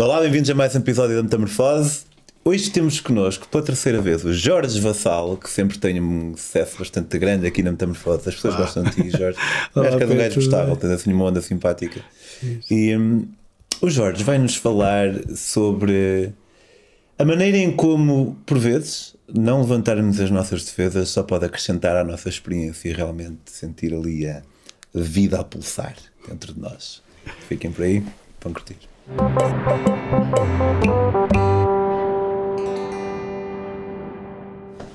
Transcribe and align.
Olá, 0.00 0.18
bem-vindos 0.18 0.48
a 0.48 0.54
mais 0.54 0.74
um 0.74 0.78
episódio 0.78 1.14
da 1.14 1.22
Metamorfose. 1.22 2.04
Hoje 2.42 2.70
temos 2.70 3.00
connosco, 3.00 3.46
pela 3.48 3.62
terceira 3.62 4.00
vez, 4.00 4.24
o 4.24 4.32
Jorge 4.32 4.80
Vassal, 4.80 5.36
que 5.36 5.50
sempre 5.50 5.78
tem 5.78 6.00
um 6.00 6.34
sucesso 6.34 6.78
bastante 6.78 7.18
grande 7.18 7.46
aqui 7.46 7.62
na 7.62 7.70
Metamorfose. 7.70 8.26
As 8.26 8.34
pessoas 8.34 8.56
gostam 8.56 8.82
de 8.82 8.92
ti, 8.92 9.10
Jorge. 9.10 9.38
Olá, 9.76 9.88
Acho 9.88 9.98
que 9.98 10.02
é 10.02 10.06
um 10.06 10.08
gajo 10.08 10.22
Pedro, 10.22 10.34
gostável, 10.36 10.76
tens 10.76 10.90
assim 10.92 11.12
uma 11.12 11.26
onda 11.26 11.42
simpática. 11.42 12.00
E 12.70 12.96
hum, 12.96 13.28
o 13.82 13.90
Jorge 13.90 14.24
vai-nos 14.24 14.56
falar 14.56 15.12
sobre 15.36 16.32
a 17.18 17.24
maneira 17.26 17.58
em 17.58 17.70
como, 17.70 18.38
por 18.46 18.58
vezes, 18.58 19.14
não 19.28 19.60
levantarmos 19.60 20.18
as 20.18 20.30
nossas 20.30 20.64
defesas 20.64 21.10
só 21.10 21.22
pode 21.22 21.44
acrescentar 21.44 21.94
à 21.98 22.02
nossa 22.02 22.30
experiência 22.30 22.88
e 22.88 22.94
realmente 22.94 23.50
sentir 23.50 23.92
ali 23.92 24.26
a 24.26 24.40
vida 24.94 25.38
a 25.38 25.44
pulsar 25.44 25.94
dentro 26.26 26.54
de 26.54 26.60
nós. 26.60 27.02
Fiquem 27.46 27.70
por 27.70 27.84
aí, 27.84 28.02
vão 28.40 28.54
curtir. 28.54 28.89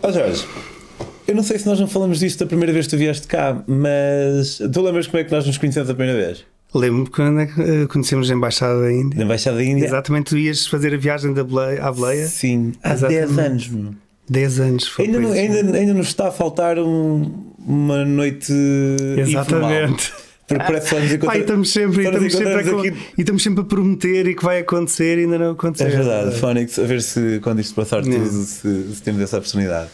Ó 0.03 0.11
Jorge, 0.11 0.45
eu 1.27 1.35
não 1.35 1.43
sei 1.43 1.57
se 1.57 1.65
nós 1.65 1.79
não 1.79 1.87
falamos 1.87 2.19
disto 2.19 2.39
da 2.39 2.45
primeira 2.45 2.71
vez 2.71 2.85
que 2.85 2.91
tu 2.95 2.97
vieste 2.99 3.27
cá, 3.27 3.63
mas 3.67 4.57
tu 4.71 4.81
lembras 4.81 5.07
como 5.07 5.19
é 5.19 5.23
que 5.23 5.31
nós 5.31 5.45
nos 5.47 5.57
conhecemos 5.57 5.89
a 5.89 5.93
primeira 5.95 6.19
vez? 6.27 6.45
Lembro-me 6.73 7.07
quando 7.09 7.39
é 7.39 7.45
que, 7.45 7.61
eh, 7.61 7.87
conhecemos 7.87 8.29
a 8.29 8.33
Embaixada 8.33 8.81
da 8.81 8.91
Índia. 8.91 9.17
Na 9.17 9.23
Embaixada 9.25 9.55
da 9.57 9.63
Índia? 9.63 9.85
Exatamente, 9.85 10.25
tu 10.29 10.37
ias 10.37 10.67
fazer 10.67 10.93
a 10.93 10.97
viagem 10.97 11.33
da 11.33 11.43
Bleia, 11.43 11.81
à 11.83 11.91
Bleia. 11.91 12.27
Sim, 12.27 12.73
há 12.83 12.93
Exatamente. 12.93 13.27
10 13.33 13.39
anos. 13.39 13.67
meu. 13.69 13.91
10 14.29 14.59
anos 14.59 14.87
foi 14.87 15.05
Ainda, 15.05 15.19
não, 15.19 15.31
ainda, 15.31 15.77
ainda 15.77 15.93
nos 15.93 16.07
está 16.07 16.27
a 16.27 16.31
faltar 16.31 16.77
um- 16.79 17.31
uma 17.65 18.03
noite 18.03 18.51
informal. 19.17 19.95
Porque 20.47 20.63
parece 20.63 21.17
que 21.17 21.37
estamos 21.39 21.71
sempre, 21.71 22.03
nos 22.11 22.23
estamos 22.25 22.33
sempre, 22.33 22.53
a, 22.53 22.63
con- 22.63 22.85
e 22.85 23.21
estamos 23.21 23.41
sempre 23.43 23.61
a 23.61 23.63
prometer 23.65 24.27
e 24.27 24.35
que 24.35 24.43
vai 24.43 24.59
acontecer 24.59 25.17
e 25.17 25.21
ainda 25.21 25.39
não 25.39 25.51
aconteceu. 25.51 25.87
É 25.87 25.89
verdade, 25.89 26.39
Phonics, 26.39 26.77
a 26.77 26.83
ver 26.83 27.01
se 27.01 27.39
quando 27.41 27.61
isto 27.61 27.73
passar 27.73 28.03
tudo, 28.03 28.15
Não. 28.15 28.25
se, 28.25 28.95
se 28.95 29.01
temos 29.03 29.21
essa 29.21 29.37
oportunidade. 29.37 29.89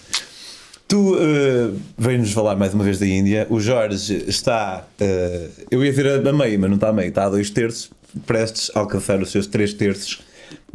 Tu 0.89 0.97
uh, 1.15 1.73
veio-nos 1.97 2.33
falar 2.33 2.57
mais 2.57 2.73
uma 2.73 2.83
vez 2.83 2.99
da 2.99 3.07
Índia. 3.07 3.47
O 3.49 3.61
Jorge 3.61 4.25
está, 4.27 4.85
uh, 4.99 5.49
eu 5.71 5.85
ia 5.85 5.89
dizer 5.89 6.27
a 6.27 6.33
meio, 6.33 6.59
mas 6.59 6.69
não 6.69 6.75
está 6.75 6.89
a 6.89 6.93
meio, 6.93 7.07
está 7.07 7.25
a 7.27 7.29
dois 7.29 7.49
terços, 7.49 7.89
prestes 8.27 8.69
a 8.75 8.79
alcançar 8.79 9.21
os 9.21 9.31
seus 9.31 9.47
três 9.47 9.73
terços 9.73 10.21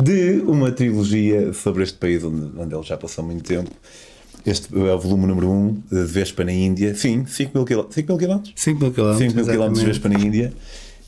de 0.02 0.40
uma 0.46 0.72
trilogia 0.72 1.52
sobre 1.52 1.83
este 1.83 1.98
país 1.98 2.24
onde, 2.24 2.58
onde 2.58 2.74
ele 2.74 2.83
já 2.83 2.96
passou 2.96 3.22
muito 3.22 3.44
tempo. 3.44 3.70
Este 4.47 4.69
é 4.72 4.94
o 4.94 4.98
volume 4.98 5.27
número 5.27 5.50
1 5.50 5.52
um, 5.52 5.83
de 5.91 6.05
Vespa 6.05 6.44
na 6.44 6.52
Índia. 6.52 6.94
Sim, 6.94 7.27
5 7.27 7.50
mil 7.52 7.64
quilómetros. 7.64 7.97
5 7.97 8.08
mil 8.08 8.19
quilómetros? 8.19 8.52
5 8.55 8.80
mil 8.80 8.92
quilómetros. 8.92 9.33
5 9.33 9.36
mil 9.36 9.44
quilómetros 9.44 9.80
de. 9.80 9.86
Vespa 9.86 10.08
na 10.08 10.20
Índia. 10.20 10.52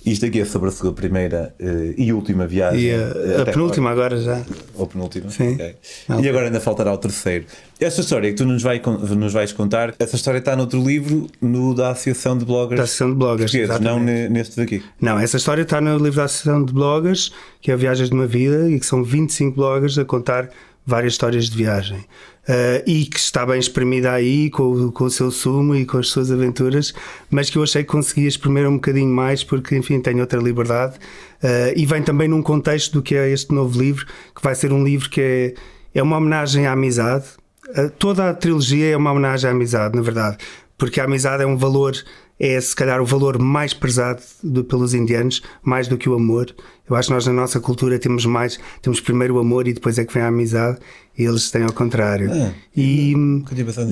Isto 0.04 0.26
aqui 0.26 0.40
é 0.40 0.44
sobre 0.44 0.68
a 0.68 0.72
sua 0.72 0.92
primeira 0.92 1.54
eh, 1.58 1.94
e 1.96 2.12
última 2.12 2.46
viagem. 2.46 2.80
E 2.80 2.88
eh, 2.88 2.96
a, 2.96 3.38
a 3.38 3.42
até 3.42 3.52
penúltima 3.52 3.90
agora 3.90 4.20
já. 4.20 4.36
agora. 4.36 4.46
Ou 4.74 4.86
penúltima? 4.86 5.30
Sim. 5.30 5.54
Ok. 5.54 5.76
Não. 6.08 6.20
E 6.20 6.28
agora 6.28 6.46
ainda 6.46 6.60
faltará 6.60 6.92
o 6.92 6.98
terceiro. 6.98 7.44
Esta 7.78 8.00
história 8.00 8.30
que 8.30 8.36
tu 8.36 8.44
nos, 8.44 8.62
vai, 8.62 8.80
nos 9.16 9.32
vais 9.32 9.52
contar, 9.52 9.94
essa 9.98 10.16
história 10.16 10.38
está 10.38 10.56
noutro 10.56 10.82
livro, 10.82 11.28
no 11.40 11.74
da 11.74 11.90
Associação 11.90 12.38
de 12.38 12.44
Bloggers 12.44 12.78
Da 12.78 12.84
Associação 12.84 13.10
de 13.10 13.16
Bloggers. 13.16 13.52
Não 13.80 14.00
neste 14.00 14.56
daqui. 14.56 14.82
Não, 15.00 15.18
essa 15.18 15.36
história 15.36 15.62
está 15.62 15.80
no 15.80 15.96
livro 15.98 16.16
da 16.16 16.24
Associação 16.24 16.64
de 16.64 16.72
Bloggers, 16.72 17.32
que 17.60 17.70
é 17.70 17.76
Viagens 17.76 18.08
de 18.08 18.14
uma 18.14 18.26
Vida, 18.26 18.68
e 18.70 18.80
que 18.80 18.86
são 18.86 19.04
25 19.04 19.56
bloggers 19.56 19.98
a 19.98 20.04
contar 20.04 20.48
várias 20.86 21.12
histórias 21.12 21.50
de 21.50 21.56
viagem. 21.56 22.04
Uh, 22.48 22.80
e 22.86 23.04
que 23.04 23.18
está 23.18 23.44
bem 23.44 23.58
exprimida 23.60 24.10
aí, 24.10 24.48
com, 24.48 24.62
o- 24.62 24.90
com 24.90 25.04
o 25.04 25.10
seu 25.10 25.30
sumo 25.30 25.76
e 25.76 25.84
com 25.84 25.98
as 25.98 26.08
suas 26.08 26.30
aventuras, 26.32 26.94
mas 27.30 27.50
que 27.50 27.58
eu 27.58 27.62
achei 27.62 27.82
que 27.84 27.90
conseguia 27.90 28.26
exprimir 28.26 28.66
um 28.66 28.76
bocadinho 28.76 29.14
mais, 29.14 29.44
porque, 29.44 29.76
enfim, 29.76 30.00
tenho 30.00 30.20
outra 30.20 30.40
liberdade. 30.40 30.96
Uh, 31.42 31.76
e 31.76 31.84
vem 31.84 32.02
também 32.02 32.26
num 32.26 32.40
contexto 32.42 32.94
do 32.94 33.02
que 33.02 33.14
é 33.14 33.28
este 33.30 33.52
novo 33.52 33.78
livro, 33.78 34.06
que 34.34 34.42
vai 34.42 34.54
ser 34.54 34.72
um 34.72 34.82
livro 34.82 35.10
que 35.10 35.20
é, 35.20 35.54
é 35.94 36.02
uma 36.02 36.16
homenagem 36.16 36.66
à 36.66 36.72
amizade. 36.72 37.26
Uh, 37.68 37.90
toda 37.98 38.30
a 38.30 38.32
trilogia 38.32 38.92
é 38.92 38.96
uma 38.96 39.12
homenagem 39.12 39.50
à 39.50 39.52
amizade, 39.52 39.94
na 39.94 40.00
verdade, 40.00 40.38
porque 40.78 41.02
a 41.02 41.04
amizade 41.04 41.42
é 41.42 41.46
um 41.46 41.56
valor 41.58 41.92
é 42.40 42.60
se 42.60 42.74
calhar 42.74 43.00
o 43.00 43.04
valor 43.04 43.38
mais 43.38 43.74
prezado 43.74 44.20
do- 44.42 44.62
pelos 44.64 44.94
indianos, 44.94 45.42
mais 45.62 45.88
do 45.88 45.96
que 45.98 46.08
o 46.08 46.14
amor. 46.14 46.54
Eu 46.88 46.94
acho 46.96 47.08
que 47.08 47.14
nós 47.14 47.26
na 47.26 47.32
nossa 47.32 47.58
cultura 47.60 47.98
temos 47.98 48.24
mais, 48.24 48.58
temos 48.80 49.00
primeiro 49.00 49.34
o 49.34 49.38
amor 49.38 49.66
e 49.68 49.72
depois 49.72 49.98
é 49.98 50.04
que 50.04 50.14
vem 50.14 50.22
a 50.22 50.28
amizade, 50.28 50.78
e 51.18 51.24
eles 51.24 51.50
têm 51.50 51.62
ao 51.64 51.72
contrário. 51.72 52.30
Ah, 52.32 52.52
e, 52.76 53.14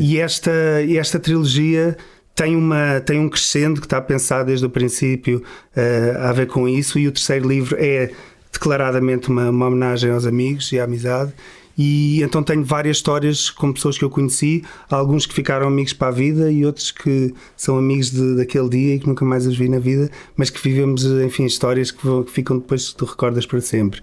e 0.01 0.19
esta, 0.19 0.51
esta 0.97 1.19
trilogia 1.19 1.97
tem, 2.34 2.55
uma, 2.55 3.01
tem 3.01 3.19
um 3.19 3.29
crescendo 3.29 3.81
que 3.81 3.87
está 3.87 4.01
pensado 4.01 4.47
desde 4.47 4.65
o 4.65 4.71
princípio 4.71 5.43
eh, 5.75 6.17
a 6.21 6.33
ver 6.33 6.47
com 6.47 6.69
isso, 6.69 6.99
e 6.99 7.09
o 7.09 7.13
terceiro 7.13 7.49
livro 7.49 7.77
é 7.78 8.11
declaradamente 8.53 9.28
uma, 9.28 9.51
uma 9.51 9.67
homenagem 9.67 10.11
aos 10.11 10.25
amigos 10.27 10.71
e 10.73 10.78
à 10.81 10.84
amizade. 10.84 11.33
E 11.77 12.23
então 12.23 12.43
tenho 12.43 12.65
várias 12.65 12.97
histórias 12.97 13.51
com 13.51 13.73
pessoas 13.73 13.99
que 13.99 14.05
eu 14.05 14.11
conheci, 14.11 14.65
alguns 14.91 15.27
que 15.27 15.35
ficaram 15.35 15.69
amigos 15.69 15.93
para 15.93 16.09
a 16.09 16.11
vida 16.11 16.51
e 16.51 16.65
outros 16.65 16.91
que 16.91 17.35
são 17.57 17.77
amigos 17.77 18.11
de, 18.11 18.37
daquele 18.37 18.69
dia 18.69 18.95
e 18.95 18.99
que 18.99 19.07
nunca 19.07 19.25
mais 19.25 19.47
os 19.47 19.57
vi 19.57 19.69
na 19.69 19.79
vida, 19.79 20.11
mas 20.37 20.49
que 20.49 20.61
vivemos, 20.61 21.05
enfim, 21.05 21.45
histórias 21.45 21.91
que, 21.91 22.01
que 22.25 22.31
ficam 22.31 22.59
depois 22.59 22.91
que 22.91 22.97
tu 22.97 23.05
recordas 23.05 23.45
para 23.45 23.61
sempre. 23.61 24.01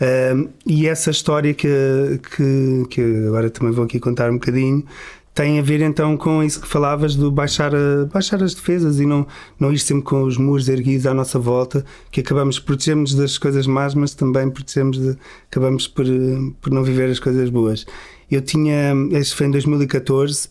Ahm, 0.00 0.48
e 0.66 0.86
essa 0.86 1.10
história 1.10 1.52
que, 1.52 1.68
que, 2.36 2.84
que 2.88 3.02
agora 3.26 3.50
também 3.50 3.72
vou 3.72 3.84
aqui 3.84 4.00
contar 4.00 4.30
um 4.30 4.34
bocadinho 4.34 4.84
tem 5.34 5.58
a 5.58 5.62
ver 5.62 5.80
então 5.80 6.16
com 6.16 6.42
isso 6.42 6.60
que 6.60 6.66
falavas 6.66 7.14
do 7.14 7.30
baixar, 7.30 7.72
a- 7.74 8.04
baixar 8.12 8.42
as 8.42 8.54
defesas 8.54 8.98
e 9.00 9.06
não, 9.06 9.26
não 9.58 9.72
ir 9.72 9.78
sempre 9.78 10.02
com 10.04 10.22
os 10.24 10.36
muros 10.36 10.68
erguidos 10.68 11.06
à 11.06 11.14
nossa 11.14 11.38
volta, 11.38 11.84
que 12.10 12.20
acabamos 12.20 12.58
protegemos 12.58 13.14
das 13.14 13.38
coisas 13.38 13.66
más, 13.66 13.94
mas 13.94 14.12
também 14.14 14.50
protegemos 14.50 14.98
de, 14.98 15.16
acabamos 15.50 15.86
por, 15.86 16.04
eh, 16.06 16.10
por 16.60 16.72
não 16.72 16.82
viver 16.82 17.08
as 17.10 17.18
coisas 17.20 17.48
boas. 17.48 17.86
Eu 18.30 18.40
tinha, 18.42 18.92
este 19.12 19.34
foi 19.34 19.46
em 19.46 19.50
2014, 19.50 20.48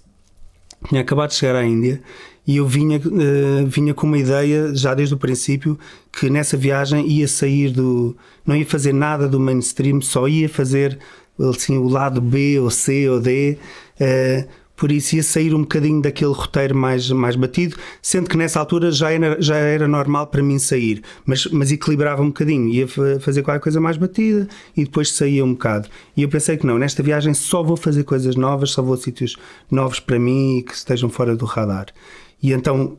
tinha 0.87 1.01
acabado 1.01 1.29
de 1.29 1.35
chegar 1.35 1.55
à 1.55 1.65
Índia 1.65 2.01
e 2.47 2.57
eu 2.57 2.65
vinha, 2.67 2.97
eh, 2.97 3.65
vinha 3.67 3.93
com 3.93 4.07
uma 4.07 4.17
ideia 4.17 4.73
já 4.73 4.93
desde 4.95 5.13
o 5.13 5.17
princípio 5.17 5.77
que 6.11 6.29
nessa 6.29 6.55
viagem 6.57 7.05
ia 7.07 7.27
sair 7.27 7.71
do. 7.71 8.15
não 8.45 8.55
ia 8.55 8.65
fazer 8.65 8.93
nada 8.93 9.27
do 9.27 9.39
mainstream, 9.39 10.01
só 10.01 10.27
ia 10.27 10.47
fazer 10.49 10.97
assim, 11.53 11.77
o 11.77 11.87
lado 11.87 12.19
B 12.21 12.59
ou 12.59 12.69
C 12.71 13.07
ou 13.09 13.19
D. 13.19 13.57
eh, 13.99 14.47
por 14.79 14.91
isso 14.93 15.17
ia 15.17 15.23
sair 15.23 15.53
um 15.53 15.61
bocadinho 15.61 16.01
daquele 16.01 16.31
roteiro 16.31 16.73
mais, 16.73 17.11
mais 17.11 17.35
batido, 17.35 17.75
sendo 18.01 18.29
que 18.29 18.37
nessa 18.37 18.61
altura 18.61 18.91
já 18.91 19.11
era, 19.11 19.41
já 19.41 19.57
era 19.57 19.87
normal 19.89 20.27
para 20.27 20.41
mim 20.41 20.57
sair, 20.57 21.01
mas, 21.25 21.45
mas 21.47 21.69
equilibrava 21.69 22.21
um 22.21 22.27
bocadinho, 22.27 22.69
ia 22.69 22.87
fa- 22.87 23.19
fazer 23.19 23.43
qualquer 23.43 23.61
coisa 23.61 23.81
mais 23.81 23.97
batida 23.97 24.47
e 24.75 24.85
depois 24.85 25.11
saía 25.11 25.43
um 25.43 25.51
bocado. 25.51 25.89
E 26.15 26.23
eu 26.23 26.29
pensei 26.29 26.55
que 26.55 26.65
não, 26.65 26.77
nesta 26.77 27.03
viagem 27.03 27.33
só 27.33 27.61
vou 27.61 27.75
fazer 27.75 28.05
coisas 28.05 28.37
novas, 28.37 28.71
só 28.71 28.81
vou 28.81 28.93
a 28.93 28.97
sítios 28.97 29.35
novos 29.69 29.99
para 29.99 30.17
mim 30.17 30.59
e 30.59 30.63
que 30.63 30.73
estejam 30.73 31.09
fora 31.09 31.35
do 31.35 31.45
radar. 31.45 31.87
E 32.41 32.53
então 32.53 32.97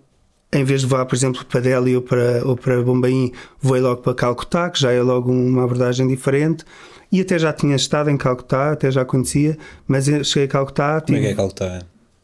em 0.52 0.64
vez 0.64 0.80
de 0.80 0.86
voar, 0.86 1.06
por 1.06 1.14
exemplo, 1.14 1.44
para 1.44 1.60
Delhi 1.60 1.94
ou 1.96 2.02
para, 2.02 2.42
ou 2.44 2.56
para 2.56 2.82
Bombaim, 2.82 3.32
voei 3.60 3.80
logo 3.80 4.02
para 4.02 4.14
Calcutá, 4.14 4.68
que 4.70 4.80
já 4.80 4.90
é 4.92 5.00
logo 5.00 5.30
uma 5.30 5.64
abordagem 5.64 6.06
diferente. 6.08 6.64
E 7.12 7.20
até 7.20 7.38
já 7.38 7.52
tinha 7.52 7.74
estado 7.76 8.08
em 8.10 8.16
Calcutá, 8.16 8.72
até 8.72 8.90
já 8.90 9.04
conhecia, 9.04 9.56
mas 9.86 10.06
cheguei 10.26 10.44
a 10.44 10.48
Calcutá. 10.48 11.00
Como 11.00 11.16
é 11.16 11.20
tive- 11.20 11.20
que 11.20 11.26
é 11.26 11.34
que 11.34 11.40
ele 11.40 11.48
está? 11.48 11.82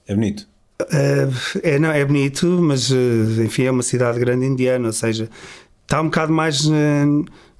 É 0.09 0.15
bonito. 0.15 0.48
Uh, 0.82 1.32
é, 1.62 1.78
não, 1.78 1.91
é 1.91 2.04
bonito, 2.04 2.47
mas 2.60 2.91
uh, 2.91 3.42
enfim, 3.44 3.62
é 3.65 3.70
uma 3.70 3.82
cidade 3.82 4.19
grande 4.20 4.44
indiana, 4.47 4.86
ou 4.86 4.92
seja, 4.92 5.28
está 5.82 6.00
um 6.00 6.04
bocado 6.06 6.32
mais 6.32 6.66
na, 6.69 7.06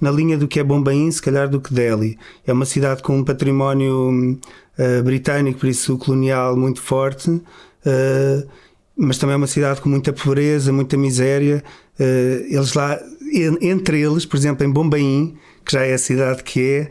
na 0.01 0.11
linha 0.11 0.37
do 0.37 0.47
que 0.47 0.61
é 0.61 0.65
Bombaim, 0.65 1.11
se 1.11 1.23
calhar, 1.23 1.49
do 1.49 1.61
que 1.61 1.73
Delhi. 1.73 2.19
É 2.47 2.53
uma 2.53 2.65
cidade 2.67 3.03
com 3.03 3.17
um 3.17 3.25
património 3.25 4.39
uh, 4.79 5.03
britânico, 5.03 5.61
por 5.61 5.69
isso 5.69 5.97
colonial, 5.97 6.57
muito 6.57 6.81
forte, 6.83 7.31
uh, 7.31 8.49
mas 8.97 9.19
também 9.19 9.35
é 9.35 9.37
uma 9.37 9.47
cidade 9.47 9.81
com 9.81 9.89
muita 9.89 10.13
pobreza, 10.13 10.73
muita 10.73 10.97
miséria. 10.97 11.63
Uh, 11.99 12.45
eles 12.49 12.73
lá, 12.75 12.99
en- 13.33 13.59
entre 13.61 14.01
eles, 14.01 14.25
por 14.25 14.37
exemplo, 14.37 14.67
em 14.67 14.71
Bombaim, 14.71 15.37
que 15.65 15.73
já 15.73 15.83
é 15.85 15.95
a 15.95 15.99
cidade 15.99 16.43
que 16.43 16.61
é, 16.63 16.89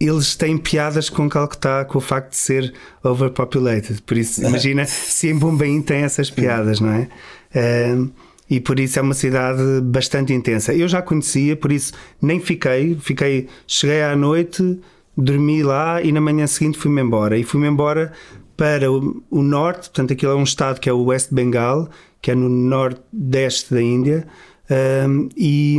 eles 0.00 0.36
têm 0.36 0.56
piadas 0.58 1.08
com 1.08 1.28
Calcutá 1.28 1.84
com 1.84 1.98
o 1.98 2.00
facto 2.00 2.30
de 2.30 2.36
ser 2.36 2.72
overpopulated. 3.02 4.02
Por 4.02 4.16
isso, 4.16 4.42
imagina 4.44 4.84
se 4.86 5.28
em 5.28 5.36
Bombaim 5.36 5.80
tem 5.82 5.98
essas 6.02 6.30
piadas, 6.30 6.80
não 6.80 6.90
é? 6.92 7.08
Ehm, 7.54 8.08
e 8.50 8.60
por 8.60 8.78
isso 8.80 8.98
é 8.98 9.02
uma 9.02 9.14
cidade 9.14 9.60
bastante 9.82 10.32
intensa. 10.32 10.72
Eu 10.72 10.88
já 10.88 11.02
conhecia, 11.02 11.54
por 11.56 11.70
isso 11.72 11.92
nem 12.22 12.40
fiquei. 12.40 12.96
Fiquei, 13.00 13.46
cheguei 13.66 14.02
à 14.02 14.16
noite, 14.16 14.80
dormi 15.16 15.62
lá 15.62 16.00
e 16.02 16.12
na 16.12 16.20
manhã 16.20 16.46
seguinte 16.46 16.78
fui-me 16.78 17.02
embora. 17.02 17.36
E 17.36 17.44
fui-me 17.44 17.66
embora 17.68 18.12
para 18.58 18.92
o, 18.92 19.22
o 19.30 19.42
norte, 19.42 19.88
portanto, 19.88 20.12
aquilo 20.12 20.32
é 20.32 20.34
um 20.34 20.42
estado 20.42 20.80
que 20.80 20.90
é 20.90 20.92
o 20.92 21.04
West 21.04 21.32
Bengal, 21.32 21.88
que 22.20 22.30
é 22.30 22.34
no 22.34 22.48
nordeste 22.50 23.72
da 23.72 23.80
Índia. 23.80 24.26
Ehm, 24.68 25.28
e 25.34 25.78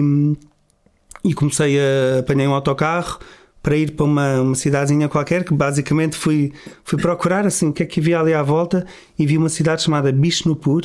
e 1.24 1.34
comecei 1.34 1.78
a 1.80 2.20
apanhei 2.20 2.48
um 2.48 2.54
autocarro 2.54 3.20
para 3.62 3.76
ir 3.76 3.92
para 3.92 4.06
uma, 4.06 4.42
uma 4.42 4.56
cidadezinha 4.56 5.10
qualquer 5.10 5.44
que 5.44 5.54
basicamente 5.54 6.16
fui, 6.16 6.54
fui 6.84 6.98
procurar 6.98 7.46
assim 7.46 7.68
o 7.68 7.74
que 7.74 7.84
é 7.84 7.86
que 7.86 8.00
havia 8.00 8.20
ali 8.20 8.34
à 8.34 8.42
volta 8.42 8.86
e 9.18 9.26
vi 9.26 9.38
uma 9.38 9.50
cidade 9.50 9.84
chamada 9.84 10.12
Bishnupur 10.12 10.84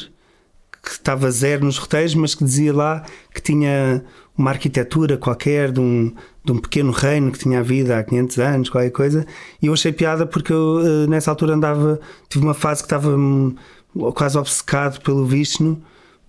que 0.83 0.91
estava 0.91 1.31
zero 1.31 1.65
nos 1.65 1.79
roteiros, 1.79 2.15
mas 2.15 2.35
que 2.35 2.45
dizia 2.45 2.75
lá 2.75 3.05
que 3.33 3.41
tinha 3.41 4.05
uma 4.37 4.51
arquitetura 4.51 5.17
qualquer 5.17 5.71
de 5.71 5.81
um, 5.81 6.13
de 6.45 6.53
um 6.53 6.59
pequeno 6.59 6.91
reino 6.91 7.31
que 7.31 7.39
tinha 7.39 7.61
havido 7.61 7.93
há 7.93 8.03
500 8.03 8.39
anos, 8.39 8.71
qualquer 8.71 8.91
coisa. 8.91 9.27
E 9.63 9.67
eu 9.67 9.73
achei 9.73 9.93
piada 9.93 10.27
porque 10.27 10.53
eu 10.53 10.81
eh, 10.81 11.07
nessa 11.07 11.31
altura 11.31 11.55
andava, 11.55 12.01
tive 12.29 12.45
uma 12.45 12.55
fase 12.55 12.83
que 12.83 12.87
estava 12.87 13.11
hum, 13.17 13.55
quase 14.15 14.37
obcecado 14.37 15.01
pelo 15.03 15.25
Vishnu 15.25 15.81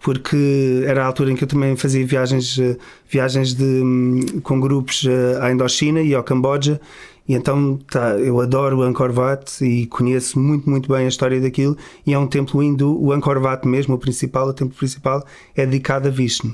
porque 0.06 0.84
era 0.86 1.04
a 1.04 1.08
altura 1.08 1.32
em 1.32 1.36
que 1.36 1.44
eu 1.44 1.48
também 1.48 1.76
fazia 1.76 2.06
viagens, 2.06 2.60
eh, 2.60 2.78
viagens 3.10 3.56
de, 3.56 3.64
hum, 3.64 4.20
com 4.44 4.60
grupos 4.60 5.04
eh, 5.04 5.40
à 5.42 5.52
Indochina 5.52 6.00
e 6.00 6.14
ao 6.14 6.24
Camboja. 6.24 6.80
E 7.28 7.34
então 7.34 7.80
tá, 7.90 8.12
eu 8.20 8.40
adoro 8.40 8.78
o 8.78 8.82
Angkor 8.84 9.12
Wat 9.18 9.66
e 9.66 9.88
conheço 9.88 10.40
muito, 10.40 10.70
muito 10.70 10.88
bem 10.94 11.06
a 11.06 11.08
história 11.08 11.42
daquilo. 11.42 11.76
E 12.06 12.14
é 12.14 12.20
um 12.20 12.28
templo 12.28 12.62
hindu, 12.62 12.96
o 13.02 13.12
Angkor 13.12 13.42
Wat 13.42 13.68
mesmo, 13.68 13.96
o 13.96 13.98
principal, 13.98 14.48
o 14.48 14.54
templo 14.54 14.78
principal, 14.78 15.26
é 15.56 15.66
dedicado 15.66 16.08
a 16.08 16.12
Vishnu. 16.12 16.54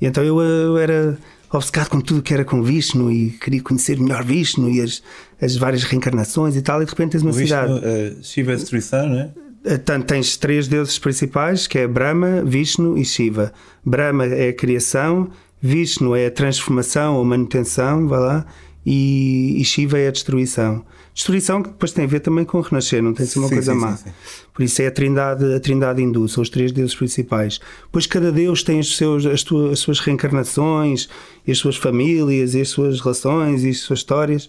E 0.00 0.06
então 0.06 0.24
eu, 0.24 0.40
eu 0.40 0.78
era 0.78 1.18
obcecado 1.52 1.88
com 1.88 2.00
tudo 2.00 2.22
que 2.22 2.32
era 2.32 2.44
com 2.44 2.62
Vishnu 2.62 3.10
e 3.10 3.30
queria 3.30 3.60
conhecer 3.60 3.98
melhor 3.98 4.24
Vishnu 4.24 4.70
e 4.70 4.80
as, 4.80 5.02
as 5.40 5.56
várias 5.56 5.82
reencarnações 5.82 6.56
e 6.56 6.62
tal. 6.62 6.80
E 6.80 6.84
de 6.84 6.90
repente 6.90 7.12
tens 7.12 7.22
uma 7.22 7.32
Vishnu, 7.32 7.46
cidade. 7.46 7.72
uh, 7.72 8.24
Shiva 8.24 8.52
é 8.52 8.56
destruição, 8.56 9.08
não 9.08 9.18
é? 9.18 9.78
Tanto 9.84 10.06
tens 10.06 10.38
três 10.38 10.66
deuses 10.66 10.98
principais, 10.98 11.66
que 11.66 11.78
é 11.78 11.86
Brahma, 11.86 12.42
Vishnu 12.42 12.96
e 12.96 13.04
Shiva. 13.04 13.52
Brahma 13.84 14.24
é 14.24 14.48
a 14.48 14.52
criação, 14.54 15.28
Vishnu 15.60 16.16
é 16.16 16.26
a 16.26 16.30
transformação 16.30 17.16
ou 17.16 17.24
manutenção, 17.26 18.08
vai 18.08 18.20
lá, 18.20 18.46
e, 18.86 19.60
e 19.60 19.64
Shiva 19.64 19.98
é 19.98 20.08
a 20.08 20.10
destruição. 20.10 20.82
Destruição 21.20 21.62
que 21.62 21.68
depois 21.68 21.92
tem 21.92 22.04
a 22.04 22.08
ver 22.08 22.20
também 22.20 22.46
com 22.46 22.56
o 22.56 22.60
renascer, 22.62 23.02
não 23.02 23.12
tem 23.12 23.26
de 23.26 23.32
ser 23.32 23.40
uma 23.40 23.48
Sim, 23.48 23.54
coisa 23.56 23.74
sim, 23.74 23.78
má. 23.78 23.94
sim. 23.94 24.08
Por 24.54 24.62
isso 24.62 24.80
é 24.80 24.86
a 24.86 24.90
trindade, 24.90 25.52
a 25.54 25.60
trindade 25.60 26.02
hindu, 26.02 26.26
são 26.26 26.40
os 26.42 26.48
três 26.48 26.72
deuses 26.72 26.94
principais. 26.94 27.60
Pois 27.92 28.06
cada 28.06 28.32
deus 28.32 28.62
tem 28.62 28.80
os 28.80 28.96
seus, 28.96 29.26
as, 29.26 29.42
tua- 29.42 29.70
as 29.70 29.80
suas 29.80 30.00
reencarnações, 30.00 31.10
e 31.46 31.52
as 31.52 31.58
suas 31.58 31.76
famílias, 31.76 32.54
e 32.54 32.62
as 32.62 32.70
suas 32.70 33.00
relações, 33.02 33.64
e 33.64 33.68
as 33.68 33.80
suas 33.80 33.98
histórias. 33.98 34.48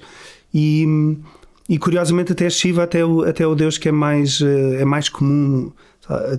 E, 0.53 0.85
e 1.67 1.77
curiosamente 1.77 2.31
até 2.31 2.49
Shiva 2.49 2.83
até 2.83 3.03
o, 3.03 3.23
até 3.23 3.45
o 3.45 3.53
deus 3.53 3.77
que 3.77 3.89
é 3.89 3.91
mais, 3.91 4.39
eh, 4.39 4.81
é 4.81 4.85
mais 4.85 5.09
comum 5.09 5.73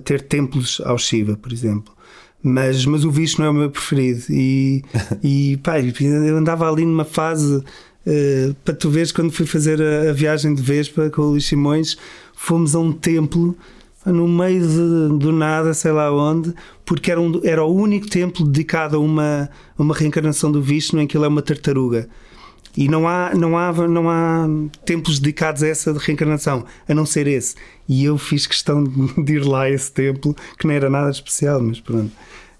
ter 0.03 0.21
templos 0.23 0.81
ao 0.83 0.97
Shiva, 0.97 1.37
por 1.37 1.53
exemplo. 1.53 1.93
Mas, 2.41 2.85
mas 2.87 3.05
o 3.05 3.11
Vishnu 3.11 3.45
é 3.45 3.49
o 3.51 3.53
meu 3.53 3.69
preferido. 3.69 4.23
E, 4.31 4.83
e 5.23 5.57
pá, 5.57 5.75
eu 5.79 6.37
andava 6.37 6.67
ali 6.67 6.85
numa 6.87 7.05
fase 7.05 7.63
eh, 8.05 8.51
para 8.63 8.73
tu 8.73 8.89
veres 8.89 9.11
quando 9.11 9.31
fui 9.31 9.45
fazer 9.45 9.81
a, 9.81 10.09
a 10.09 10.13
viagem 10.13 10.53
de 10.53 10.61
Vespa 10.61 11.09
com 11.09 11.21
o 11.21 11.25
Luís 11.31 11.45
Simões, 11.45 11.97
fomos 12.35 12.75
a 12.75 12.79
um 12.79 12.91
templo 12.91 13.55
no 14.05 14.27
meio 14.27 14.61
de- 14.67 15.17
do 15.19 15.31
nada, 15.31 15.73
sei 15.73 15.91
lá 15.93 16.11
onde, 16.11 16.53
porque 16.85 17.09
era, 17.09 17.21
um- 17.21 17.39
era 17.43 17.63
o 17.63 17.73
único 17.73 18.07
templo 18.09 18.45
dedicado 18.45 18.97
a 18.97 18.99
uma, 18.99 19.49
uma 19.79 19.95
reencarnação 19.95 20.51
do 20.51 20.61
Vishnu 20.61 20.99
em 21.01 21.07
que 21.07 21.15
ele 21.17 21.23
é 21.25 21.27
uma 21.29 21.41
tartaruga. 21.41 22.09
E 22.75 22.89
não 22.89 23.07
há, 23.07 23.31
não, 23.35 23.55
há, 23.57 23.71
não 23.87 24.09
há 24.09 24.47
templos 24.83 25.19
dedicados 25.19 25.61
a 25.63 25.67
essa 25.67 25.93
reencarnação, 25.93 26.65
a 26.89 26.93
não 26.93 27.05
ser 27.05 27.27
esse. 27.27 27.55
E 27.87 28.03
eu 28.03 28.17
fiz 28.17 28.47
questão 28.47 28.83
de 28.83 29.33
ir 29.37 29.45
lá 29.45 29.63
a 29.63 29.69
esse 29.71 29.91
templo, 29.91 30.35
que 30.57 30.65
não 30.67 30.73
era 30.73 30.89
nada 30.89 31.11
especial, 31.11 31.61
mas 31.61 31.79
pronto. 31.79 32.11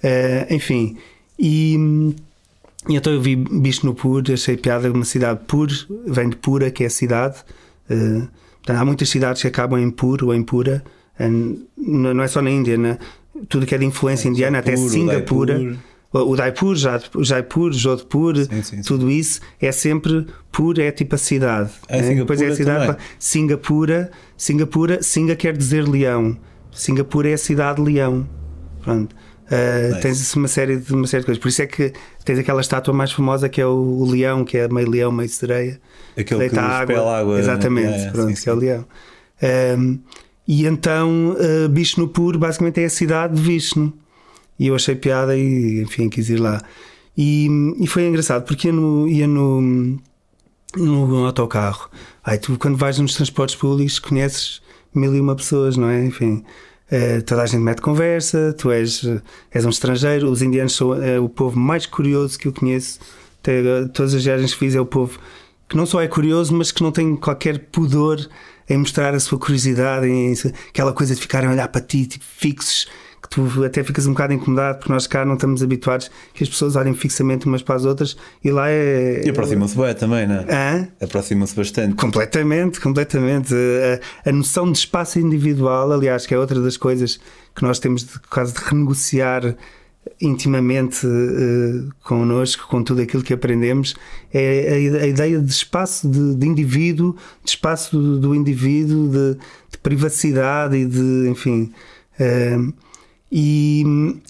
Eh, 0.03 0.47
enfim, 0.51 0.97
e, 1.39 2.13
e 2.89 2.95
então 2.95 3.13
eu 3.13 3.21
vi 3.21 3.35
Bishnupur, 3.35 4.23
achei 4.31 4.57
piada, 4.57 4.91
uma 4.91 5.05
cidade 5.05 5.39
pur, 5.47 5.69
vem 6.05 6.29
de 6.29 6.35
Pura, 6.35 6.69
que 6.69 6.83
é 6.83 6.87
a 6.87 6.89
cidade. 6.89 7.37
Eh, 7.89 8.27
portanto, 8.57 8.77
há 8.77 8.85
muitas 8.85 9.09
cidades 9.09 9.41
que 9.41 9.47
acabam 9.47 9.79
em 9.79 9.89
Pur 9.89 10.23
ou 10.23 10.33
em 10.33 10.43
Pura, 10.43 10.83
não 11.77 12.23
é 12.23 12.27
só 12.27 12.41
na 12.41 12.49
Índia, 12.49 12.77
né? 12.77 12.97
tudo 13.49 13.65
que 13.65 13.75
é 13.75 13.77
de 13.77 13.85
influência 13.85 14.29
indiana, 14.29 14.59
até 14.59 14.75
Singapura. 14.75 15.77
O 16.11 16.35
Daipur, 16.35 16.75
Jaipur, 16.75 17.71
Jodhpur, 17.71 18.35
Sim, 18.37 18.61
sim, 18.61 18.63
sim. 18.63 18.81
tudo 18.83 19.09
isso 19.09 19.41
é 19.59 19.71
sempre 19.71 20.27
pura, 20.51 20.83
é 20.83 20.91
tipo 20.91 21.15
a 21.15 21.17
cidade. 21.17 21.71
É, 21.87 22.03
né? 22.03 22.13
Depois 22.13 22.39
é 22.39 22.47
a 22.49 22.55
cidade. 22.55 22.85
também. 22.85 23.01
Singapura, 23.17 24.11
Singapura, 24.37 25.01
Singa 25.01 25.35
quer 25.35 25.57
dizer 25.57 25.87
leão. 25.87 26.37
Singapura 26.71 27.29
é 27.29 27.33
a 27.33 27.37
cidade 27.37 27.83
de 27.83 27.91
leão. 27.91 28.29
Pronto. 28.83 29.15
Uh. 29.53 30.01
Tens 30.01 30.35
uma 30.35 30.47
série, 30.47 30.77
de, 30.77 30.93
uma 30.93 31.07
série 31.07 31.21
de 31.21 31.25
coisas. 31.25 31.41
Por 31.41 31.47
isso 31.49 31.61
é 31.61 31.67
que 31.67 31.93
tens 32.25 32.39
aquela 32.39 32.61
estátua 32.61 32.93
mais 32.93 33.11
famosa 33.11 33.47
que 33.49 33.61
é 33.61 33.65
o, 33.65 33.71
o 33.71 34.09
leão, 34.09 34.43
que 34.43 34.57
é 34.57 34.67
meio 34.67 34.89
leão, 34.89 35.11
meio 35.11 35.29
sereia. 35.29 35.79
Aquele 36.17 36.41
Deita 36.41 36.55
que 36.55 36.61
água. 36.61 37.19
água. 37.19 37.39
Exatamente, 37.39 38.07
É, 38.07 38.11
pronto, 38.11 38.35
sim, 38.35 38.43
que 38.43 38.49
é 38.49 38.53
o 38.53 38.55
leão. 38.55 38.85
Um, 39.77 39.99
e 40.47 40.65
então 40.65 41.35
uh, 41.37 41.69
Bishnupur 41.69 42.37
basicamente 42.37 42.81
é 42.81 42.85
a 42.85 42.89
cidade 42.89 43.35
de 43.35 43.41
Vishnu. 43.41 43.93
E 44.59 44.67
eu 44.67 44.75
achei 44.75 44.95
piada 44.95 45.35
e 45.35 45.81
enfim 45.81 46.09
quis 46.09 46.29
ir 46.29 46.39
lá. 46.39 46.61
E, 47.17 47.47
e 47.79 47.87
foi 47.87 48.07
engraçado 48.07 48.43
porque 48.45 48.67
ia 48.67 48.73
no, 48.73 49.07
ia 49.07 49.27
no, 49.27 49.99
no 50.77 51.25
autocarro. 51.25 51.89
Ai, 52.23 52.37
tu 52.37 52.57
quando 52.57 52.77
vais 52.77 52.97
nos 52.99 53.15
transportes 53.15 53.55
públicos 53.55 53.99
conheces 53.99 54.61
mil 54.93 55.13
e 55.15 55.19
uma 55.19 55.35
pessoas, 55.35 55.75
não 55.75 55.89
é? 55.89 56.05
Enfim. 56.05 56.43
Eh, 56.91 57.21
toda 57.21 57.43
a 57.43 57.45
gente 57.45 57.61
mete 57.61 57.81
conversa, 57.81 58.53
tu 58.57 58.71
és, 58.71 59.03
eh, 59.03 59.21
és 59.51 59.65
um 59.65 59.69
estrangeiro, 59.69 60.29
os 60.29 60.41
indianos 60.41 60.75
são 60.75 60.93
é 61.01 61.19
o 61.19 61.29
povo 61.29 61.59
mais 61.59 61.85
curioso 61.85 62.37
que 62.37 62.47
eu 62.47 62.53
conheço. 62.53 62.99
Até 63.41 63.61
todas 63.93 64.13
as 64.13 64.23
viagens 64.23 64.53
que 64.53 64.59
fiz 64.59 64.75
é 64.75 64.79
o 64.81 64.85
povo 64.85 65.19
que 65.67 65.75
não 65.75 65.85
só 65.85 66.01
é 66.01 66.07
curioso, 66.07 66.53
mas 66.53 66.71
que 66.71 66.83
não 66.83 66.91
tem 66.91 67.15
qualquer 67.15 67.57
pudor 67.71 68.19
em 68.69 68.77
mostrar 68.77 69.13
a 69.13 69.19
sua 69.19 69.39
curiosidade, 69.39 70.07
em 70.07 70.33
aquela 70.69 70.93
coisa 70.93 71.15
de 71.15 71.21
ficarem 71.21 71.49
a 71.49 71.51
olhar 71.51 71.67
para 71.67 71.81
ti, 71.81 72.05
tipo, 72.05 72.23
fixos, 72.23 72.87
tu 73.33 73.63
até 73.63 73.83
ficas 73.83 74.05
um 74.05 74.11
bocado 74.11 74.33
incomodado, 74.33 74.77
porque 74.77 74.93
nós 74.93 75.07
cá 75.07 75.25
não 75.25 75.33
estamos 75.33 75.63
habituados 75.63 76.11
que 76.35 76.43
as 76.43 76.49
pessoas 76.49 76.75
olhem 76.75 76.93
fixamente 76.93 77.47
umas 77.47 77.63
para 77.63 77.75
as 77.75 77.85
outras 77.85 78.15
e 78.43 78.51
lá 78.51 78.69
é. 78.69 79.23
E 79.25 79.29
aproximam-se 79.29 79.75
bem 79.75 79.93
também, 79.95 80.27
não 80.27 80.35
é? 80.35 80.87
Aproximam-se 81.01 81.55
bastante. 81.55 81.95
Completamente, 81.95 82.79
completamente. 82.79 83.53
A, 84.25 84.29
a 84.29 84.31
noção 84.31 84.71
de 84.71 84.77
espaço 84.77 85.19
individual, 85.19 85.91
aliás, 85.91 86.27
que 86.27 86.33
é 86.35 86.37
outra 86.37 86.61
das 86.61 86.77
coisas 86.77 87.19
que 87.55 87.63
nós 87.63 87.79
temos 87.79 88.03
de 88.03 88.19
quase 88.29 88.53
de 88.53 88.59
renegociar 88.59 89.55
intimamente 90.21 91.07
uh, 91.07 91.89
connosco, 92.03 92.67
com 92.67 92.83
tudo 92.83 93.01
aquilo 93.01 93.23
que 93.23 93.33
aprendemos, 93.33 93.95
é 94.31 94.99
a, 94.99 95.03
a 95.05 95.07
ideia 95.07 95.39
de 95.39 95.51
espaço 95.51 96.07
de, 96.07 96.35
de 96.35 96.47
indivíduo, 96.47 97.15
de 97.43 97.49
espaço 97.49 97.97
do, 97.97 98.19
do 98.19 98.35
indivíduo, 98.35 99.07
de, 99.07 99.39
de 99.71 99.77
privacidade 99.81 100.75
e 100.75 100.85
de, 100.85 101.29
enfim. 101.29 101.71
uh, 102.19 102.73
e, 103.35 103.83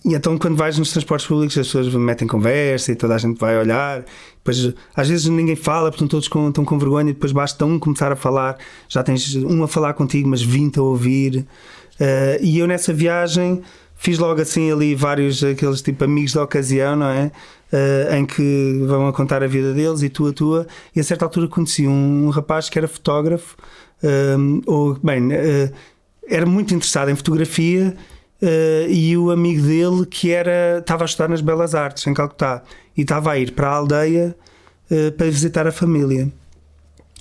e 0.06 0.16
então, 0.16 0.38
quando 0.38 0.56
vais 0.56 0.80
nos 0.80 0.94
transportes 0.94 1.28
públicos, 1.28 1.58
as 1.58 1.68
pessoas 1.68 1.94
metem 1.94 2.26
conversa 2.26 2.94
e 2.94 2.96
toda 2.96 3.14
a 3.14 3.18
gente 3.18 3.38
vai 3.38 3.60
olhar. 3.60 4.06
Depois, 4.38 4.74
às 4.96 5.10
vezes 5.10 5.28
ninguém 5.28 5.58
fala, 5.58 5.90
estão 5.90 6.08
todos 6.08 6.30
com, 6.30 6.48
estão 6.48 6.64
com 6.64 6.80
vergonha. 6.80 7.10
E 7.10 7.14
depois 7.14 7.34
basta 7.34 7.66
um 7.66 7.78
começar 7.78 8.14
a 8.14 8.16
falar, 8.16 8.58
já 8.88 9.04
tens 9.04 9.36
um 9.36 9.62
a 9.62 9.68
falar 9.68 9.94
contigo, 9.94 10.30
mas 10.30 10.42
20 10.42 10.80
a 10.80 10.84
ouvir. 10.84 11.46
Eh, 12.00 12.40
e 12.42 12.58
eu 12.60 12.66
nessa 12.66 12.94
viagem 12.94 13.62
fiz 13.94 14.18
logo 14.18 14.42
assim 14.42 14.72
ali 14.72 14.96
vários 14.96 15.44
aqueles 15.44 15.82
tipo 15.82 16.06
amigos 16.06 16.32
da 16.32 16.42
ocasião, 16.42 16.96
não 16.96 17.08
é? 17.08 17.30
Eh, 17.74 18.18
em 18.18 18.26
que 18.26 18.86
vão 18.88 19.06
a 19.08 19.12
contar 19.12 19.44
a 19.44 19.48
vida 19.48 19.74
deles 19.74 20.02
e 20.02 20.08
tu 20.08 20.28
a 20.28 20.32
tua. 20.32 20.66
E 20.96 21.02
a 21.02 21.04
certa 21.04 21.26
altura 21.26 21.50
conheci 21.50 21.86
um, 21.86 22.30
rapaz 22.30 22.70
que 22.70 22.78
era 22.80 22.88
fotógrafo, 22.88 23.58
eh, 24.02 24.36
ou 24.66 24.98
bem, 25.04 25.34
eh, 25.34 25.72
era 26.30 26.46
muito 26.46 26.74
interessado 26.74 27.10
em 27.10 27.16
fotografia. 27.16 27.98
Eh, 28.42 28.88
e 28.90 29.18
o 29.18 29.32
amigo 29.32 29.62
dele 29.62 30.06
que 30.06 30.32
era 30.32 30.80
estava 30.80 31.04
a 31.04 31.06
estudar 31.06 31.30
nas 31.30 31.42
Belas 31.42 31.74
Artes 31.76 32.06
em 32.08 32.14
Calcutá 32.14 32.62
e 32.96 33.02
estava 33.02 33.32
a 33.32 33.40
ir 33.40 33.52
para 33.54 33.70
a 33.70 33.76
aldeia 33.76 34.36
eh, 34.92 35.12
para 35.12 35.28
visitar 35.28 35.66
a 35.68 35.72
família. 35.72 36.32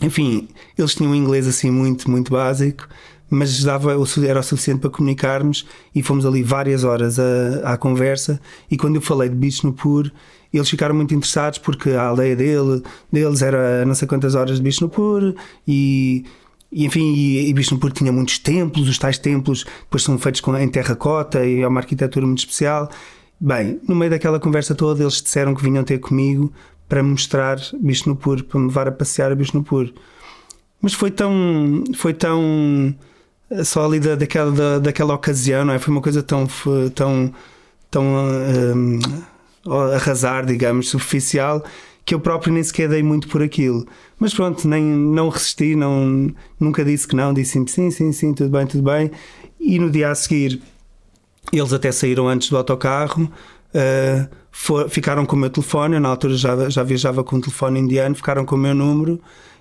Enfim, 0.00 0.48
eles 0.76 0.94
tinham 0.94 1.12
um 1.12 1.14
inglês 1.14 1.46
assim 1.46 1.70
muito, 1.70 2.10
muito 2.10 2.32
básico, 2.32 2.88
mas 3.30 3.62
dava, 3.62 3.92
era 4.26 4.40
o 4.40 4.42
suficiente 4.42 4.80
para 4.80 4.90
comunicarmos 4.90 5.64
e 5.94 6.02
fomos 6.02 6.26
ali 6.26 6.42
várias 6.42 6.82
horas 6.84 7.18
a- 7.18 7.60
à 7.72 7.76
conversa. 7.76 8.40
E 8.70 8.76
quando 8.76 8.96
eu 8.96 9.00
falei 9.00 9.28
de 9.28 9.36
Bishnupur, 9.36 10.10
eles 10.52 10.68
ficaram 10.68 10.94
muito 10.94 11.14
interessados 11.14 11.58
porque 11.58 11.90
a 11.90 12.02
aldeia 12.02 12.36
dele, 12.36 12.82
deles 13.10 13.40
era 13.42 13.82
a 13.82 13.86
não 13.86 13.94
sei 13.94 14.06
quantas 14.08 14.34
horas 14.34 14.56
de 14.56 14.62
Bishnupur 14.62 15.34
e. 15.66 16.24
E, 16.72 16.86
enfim, 16.86 17.12
e, 17.12 17.48
e 17.48 17.52
Bishnupur 17.52 17.92
tinha 17.92 18.10
muitos 18.10 18.38
templos, 18.38 18.88
os 18.88 18.98
tais 18.98 19.18
templos 19.18 19.64
depois 19.82 20.02
são 20.02 20.18
feitos 20.18 20.40
com, 20.40 20.56
em 20.56 20.68
terracota 20.68 21.44
e 21.44 21.60
é 21.60 21.68
uma 21.68 21.80
arquitetura 21.80 22.26
muito 22.26 22.38
especial. 22.38 22.88
Bem, 23.38 23.80
no 23.86 23.94
meio 23.94 24.10
daquela 24.10 24.40
conversa 24.40 24.74
toda, 24.74 25.02
eles 25.02 25.20
disseram 25.20 25.54
que 25.54 25.62
vinham 25.62 25.84
ter 25.84 25.98
comigo 25.98 26.52
para 26.88 27.02
mostrar 27.02 27.58
Bishnupur, 27.80 28.44
para 28.44 28.60
me 28.60 28.66
levar 28.68 28.88
a 28.88 28.92
passear 28.92 29.32
a 29.32 29.34
Bishnupur. 29.34 29.92
Mas 30.80 30.94
foi 30.94 31.10
tão. 31.10 31.84
Foi 31.94 32.12
tão. 32.14 32.94
eh, 33.50 33.64
Só 33.64 33.84
ali 33.84 34.00
da, 34.00 34.14
daquela, 34.14 34.50
da, 34.52 34.78
daquela 34.78 35.14
ocasião, 35.14 35.64
não 35.64 35.74
é? 35.74 35.78
Foi 35.78 35.92
uma 35.92 36.02
coisa 36.02 36.22
tão. 36.22 36.46
tão, 36.94 37.32
tão 37.90 38.04
hum, 38.04 38.98
arrasar, 39.94 40.44
digamos, 40.44 40.88
superficial, 40.88 41.64
que 42.04 42.14
eu 42.14 42.20
próprio 42.20 42.52
nem 42.52 42.62
sequer 42.62 42.88
dei 42.88 43.02
muito 43.02 43.28
por 43.28 43.42
aquilo. 43.42 43.86
Mas 44.18 44.34
pronto, 44.34 44.66
nem, 44.66 44.82
não 44.82 45.28
resisti, 45.28 45.74
não, 45.74 46.32
nunca 46.58 46.84
disse 46.84 47.06
que 47.06 47.16
não, 47.16 47.32
disse 47.32 47.62
sim, 47.68 47.90
sim, 47.90 48.12
sim, 48.12 48.34
tudo 48.34 48.50
bem, 48.50 48.66
tudo 48.66 48.82
bem. 48.82 49.10
E 49.60 49.78
no 49.78 49.90
dia 49.90 50.10
a 50.10 50.14
seguir 50.14 50.60
eles 51.52 51.72
até 51.72 51.92
saíram 51.92 52.28
antes 52.28 52.48
do 52.48 52.56
autocarro. 52.56 53.30
Uh, 53.74 54.28
for, 54.50 54.88
ficaram 54.88 55.24
com 55.24 55.36
o 55.36 55.38
meu 55.38 55.50
telefone, 55.50 55.94
eu 55.94 56.00
na 56.00 56.08
altura 56.08 56.34
já, 56.36 56.68
já 56.68 56.82
viajava 56.82 57.24
com 57.24 57.36
um 57.36 57.40
telefone 57.40 57.80
indiano, 57.80 58.14
ficaram 58.14 58.44
com 58.44 58.54
o 58.54 58.58
meu 58.58 58.74
número 58.74 59.20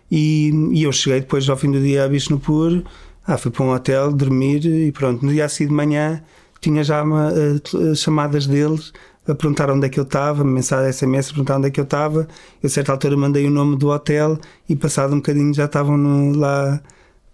e, 0.09 0.51
e 0.73 0.83
eu 0.83 0.91
cheguei 0.91 1.21
depois 1.21 1.47
ao 1.49 1.55
fim 1.55 1.71
do 1.71 1.79
dia 1.79 2.03
a 2.03 2.09
Bishnupur, 2.09 2.83
ah, 3.25 3.37
fui 3.37 3.51
para 3.51 3.63
um 3.63 3.71
hotel 3.71 4.11
dormir 4.11 4.65
e 4.65 4.91
pronto. 4.91 5.25
No 5.25 5.31
dia 5.31 5.45
a 5.45 5.49
seguir 5.49 5.69
de 5.69 5.73
manhã 5.73 6.21
tinha 6.59 6.83
já 6.83 7.01
uma, 7.01 7.31
uh, 7.31 7.95
chamadas 7.95 8.45
deles 8.45 8.91
a 9.27 9.35
perguntar 9.35 9.69
onde 9.69 9.85
é 9.85 9.89
que 9.89 9.99
eu 9.99 10.03
estava, 10.03 10.43
mensagem 10.43 10.91
SMS 10.91 11.27
a 11.27 11.31
perguntar 11.31 11.57
onde 11.57 11.67
é 11.67 11.71
que 11.71 11.79
eu 11.79 11.83
estava. 11.83 12.27
Eu 12.61 12.67
a 12.67 12.69
certa 12.69 12.91
altura 12.91 13.15
mandei 13.15 13.45
o 13.45 13.51
nome 13.51 13.77
do 13.77 13.89
hotel 13.89 14.39
e 14.67 14.75
passado 14.75 15.13
um 15.13 15.17
bocadinho 15.17 15.53
já 15.53 15.65
estavam 15.65 15.97
no, 15.97 16.35
lá 16.37 16.81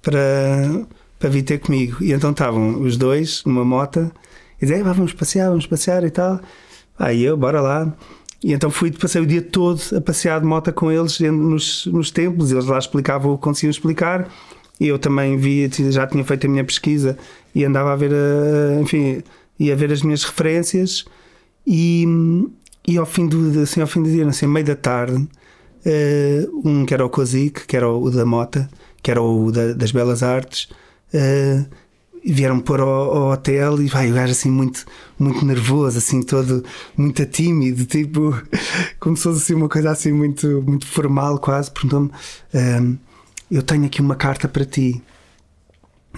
para, 0.01 0.85
para 1.17 1.29
vir 1.29 1.43
ter 1.43 1.59
comigo. 1.59 2.03
E 2.03 2.11
então 2.11 2.31
estavam 2.31 2.81
os 2.81 2.97
dois 2.97 3.43
numa 3.45 3.63
moto 3.63 4.11
e 4.61 4.65
diziam, 4.65 4.83
vamos 4.83 5.13
passear, 5.13 5.49
vamos 5.49 5.67
passear 5.67 6.03
e 6.03 6.09
tal. 6.09 6.39
Aí 6.99 7.23
eu, 7.23 7.37
bora 7.37 7.61
lá. 7.61 7.93
E 8.43 8.53
então 8.53 8.69
fui, 8.69 8.91
passei 8.91 9.21
o 9.21 9.25
dia 9.25 9.41
todo 9.41 9.81
a 9.95 10.01
passear 10.01 10.39
de 10.39 10.45
moto 10.45 10.71
com 10.73 10.91
eles 10.91 11.19
nos, 11.19 11.85
nos 11.87 12.11
templos, 12.11 12.51
eles 12.51 12.65
lá 12.65 12.77
explicavam 12.77 13.33
o 13.33 13.37
que 13.37 13.43
conseguiam 13.43 13.71
explicar. 13.71 14.29
E 14.79 14.87
eu 14.87 14.99
também 14.99 15.37
vi, 15.37 15.69
já 15.89 16.05
tinha 16.05 16.23
feito 16.23 16.45
a 16.45 16.49
minha 16.49 16.63
pesquisa 16.63 17.17
e 17.55 17.65
andava 17.65 17.93
a 17.93 17.95
ver, 17.95 18.11
a, 18.13 18.79
enfim, 18.79 19.23
ia 19.59 19.75
ver 19.75 19.91
as 19.91 20.03
minhas 20.03 20.23
referências. 20.23 21.05
E, 21.67 22.05
e 22.87 22.97
ao, 22.97 23.05
fim 23.05 23.27
do, 23.27 23.59
assim, 23.61 23.81
ao 23.81 23.87
fim 23.87 24.01
do 24.01 24.09
dia, 24.09 24.25
assim, 24.25 24.47
meio 24.47 24.65
da 24.65 24.75
tarde, 24.75 25.15
uh, 25.17 26.61
um 26.63 26.85
que 26.85 26.93
era 26.93 27.05
o 27.05 27.09
Kozik, 27.09 27.67
que 27.67 27.75
era 27.75 27.89
o 27.89 28.09
da 28.09 28.25
Mota, 28.25 28.69
que 29.03 29.11
era 29.11 29.21
o 29.21 29.51
da, 29.51 29.73
das 29.73 29.91
Belas 29.91 30.23
Artes, 30.23 30.69
uh, 31.13 31.65
vieram 32.25 32.59
pôr 32.59 32.79
ao, 32.79 32.89
ao, 32.89 33.31
hotel 33.31 33.81
e 33.81 33.87
vai, 33.87 34.09
o 34.09 34.13
gajo 34.13 34.31
assim 34.31 34.49
muito, 34.49 34.85
muito 35.19 35.45
nervoso, 35.45 35.97
assim 35.97 36.21
todo 36.21 36.63
muito 36.95 37.25
tímido, 37.25 37.85
tipo, 37.85 38.33
fosse 39.17 39.27
assim 39.27 39.53
uma 39.53 39.69
coisa 39.69 39.91
assim 39.91 40.11
muito, 40.11 40.61
muito 40.63 40.87
formal 40.87 41.37
quase, 41.39 41.71
perguntou-me 41.71 42.11
um, 42.53 42.97
eu 43.49 43.61
tenho 43.63 43.85
aqui 43.85 44.01
uma 44.01 44.15
carta 44.15 44.47
para 44.47 44.65
ti. 44.65 45.01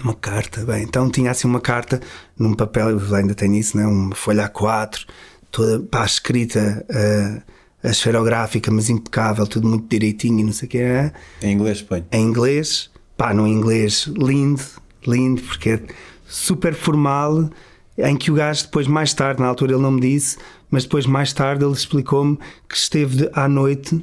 Uma 0.02 0.14
carta, 0.14 0.64
bem, 0.64 0.82
então 0.82 1.10
tinha 1.10 1.30
assim 1.30 1.46
uma 1.46 1.60
carta 1.60 2.00
num 2.38 2.54
papel, 2.54 2.98
ainda 3.14 3.34
tenho 3.34 3.54
isso, 3.54 3.76
né? 3.76 3.86
uma 3.86 4.14
folha 4.14 4.48
A4, 4.48 5.06
toda 5.50 5.80
pá, 5.80 6.04
escrita 6.04 6.84
uh, 6.88 7.42
a 7.82 7.90
esferográfica, 7.90 8.70
mas 8.70 8.88
impecável, 8.90 9.46
tudo 9.46 9.68
muito 9.68 9.88
direitinho 9.88 10.40
e 10.40 10.44
não 10.44 10.52
sei 10.52 10.66
o 10.66 10.70
que 10.70 10.78
é. 10.78 11.12
Em 11.42 11.52
inglês, 11.52 11.82
põe. 11.82 12.04
Em 12.12 12.22
inglês, 12.22 12.90
pá, 13.16 13.34
no 13.34 13.46
inglês 13.46 14.06
lindo, 14.06 14.62
lindo, 15.06 15.42
porque 15.42 15.70
é 15.70 15.80
super 16.26 16.74
formal, 16.74 17.50
em 17.98 18.16
que 18.16 18.30
o 18.30 18.34
gajo 18.34 18.64
depois, 18.64 18.86
mais 18.86 19.12
tarde, 19.12 19.40
na 19.40 19.48
altura 19.48 19.72
ele 19.72 19.82
não 19.82 19.92
me 19.92 20.00
disse, 20.00 20.36
mas 20.70 20.84
depois 20.84 21.06
mais 21.06 21.32
tarde 21.32 21.64
ele 21.64 21.72
explicou-me 21.72 22.38
que 22.68 22.76
esteve 22.76 23.28
à 23.32 23.48
noite 23.48 24.02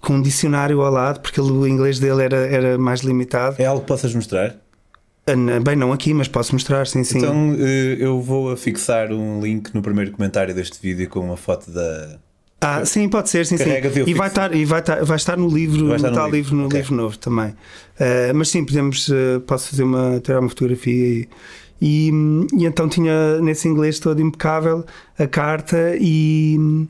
com 0.00 0.16
um 0.16 0.22
dicionário 0.22 0.82
ao 0.82 0.92
lado, 0.92 1.20
porque 1.20 1.40
ele, 1.40 1.50
o 1.50 1.66
inglês 1.66 1.98
dele 1.98 2.22
era, 2.22 2.36
era 2.36 2.78
mais 2.78 3.00
limitado. 3.00 3.56
É 3.58 3.64
algo 3.64 3.80
que 3.80 3.86
possas 3.86 4.14
mostrar? 4.14 4.56
Bem, 5.64 5.74
não 5.76 5.92
aqui, 5.92 6.12
mas 6.12 6.28
posso 6.28 6.52
mostrar, 6.52 6.86
sim, 6.86 7.02
sim. 7.02 7.18
Então 7.18 7.56
eh, 7.58 7.96
eu 7.98 8.20
vou 8.20 8.54
fixar 8.56 9.10
um 9.10 9.40
link 9.40 9.74
no 9.74 9.80
primeiro 9.80 10.10
comentário 10.12 10.54
deste 10.54 10.78
vídeo 10.82 11.08
com 11.08 11.20
uma 11.20 11.36
foto 11.36 11.70
da, 11.70 12.18
ah, 12.66 12.82
sim, 12.86 13.10
pode 13.10 13.28
ser, 13.28 13.44
sim, 13.44 13.58
sim. 13.58 13.70
E 14.06 14.14
vai 14.14 14.28
estar, 14.28 14.54
e 14.54 14.64
vai 14.64 14.80
estar, 14.80 15.04
vai 15.04 15.16
estar 15.16 15.36
no 15.36 15.48
livro, 15.48 15.88
vai 15.88 15.96
estar 15.96 16.10
no, 16.10 16.16
livro. 16.24 16.36
livro, 16.36 16.56
no 16.56 16.66
okay. 16.66 16.80
livro 16.80 16.94
novo 16.94 17.18
também. 17.18 17.50
Uh, 17.50 18.34
mas 18.34 18.48
sim, 18.48 18.64
podemos, 18.64 19.08
uh, 19.08 19.40
posso 19.46 19.68
fazer 19.68 19.82
uma, 19.82 20.18
tirar 20.20 20.40
uma 20.40 20.48
fotografia 20.48 20.94
e, 20.94 21.28
e, 21.78 22.10
e, 22.54 22.64
então 22.64 22.88
tinha 22.88 23.38
nesse 23.42 23.68
inglês 23.68 23.98
todo 23.98 24.22
impecável 24.22 24.82
a 25.18 25.26
carta 25.26 25.94
e 26.00 26.86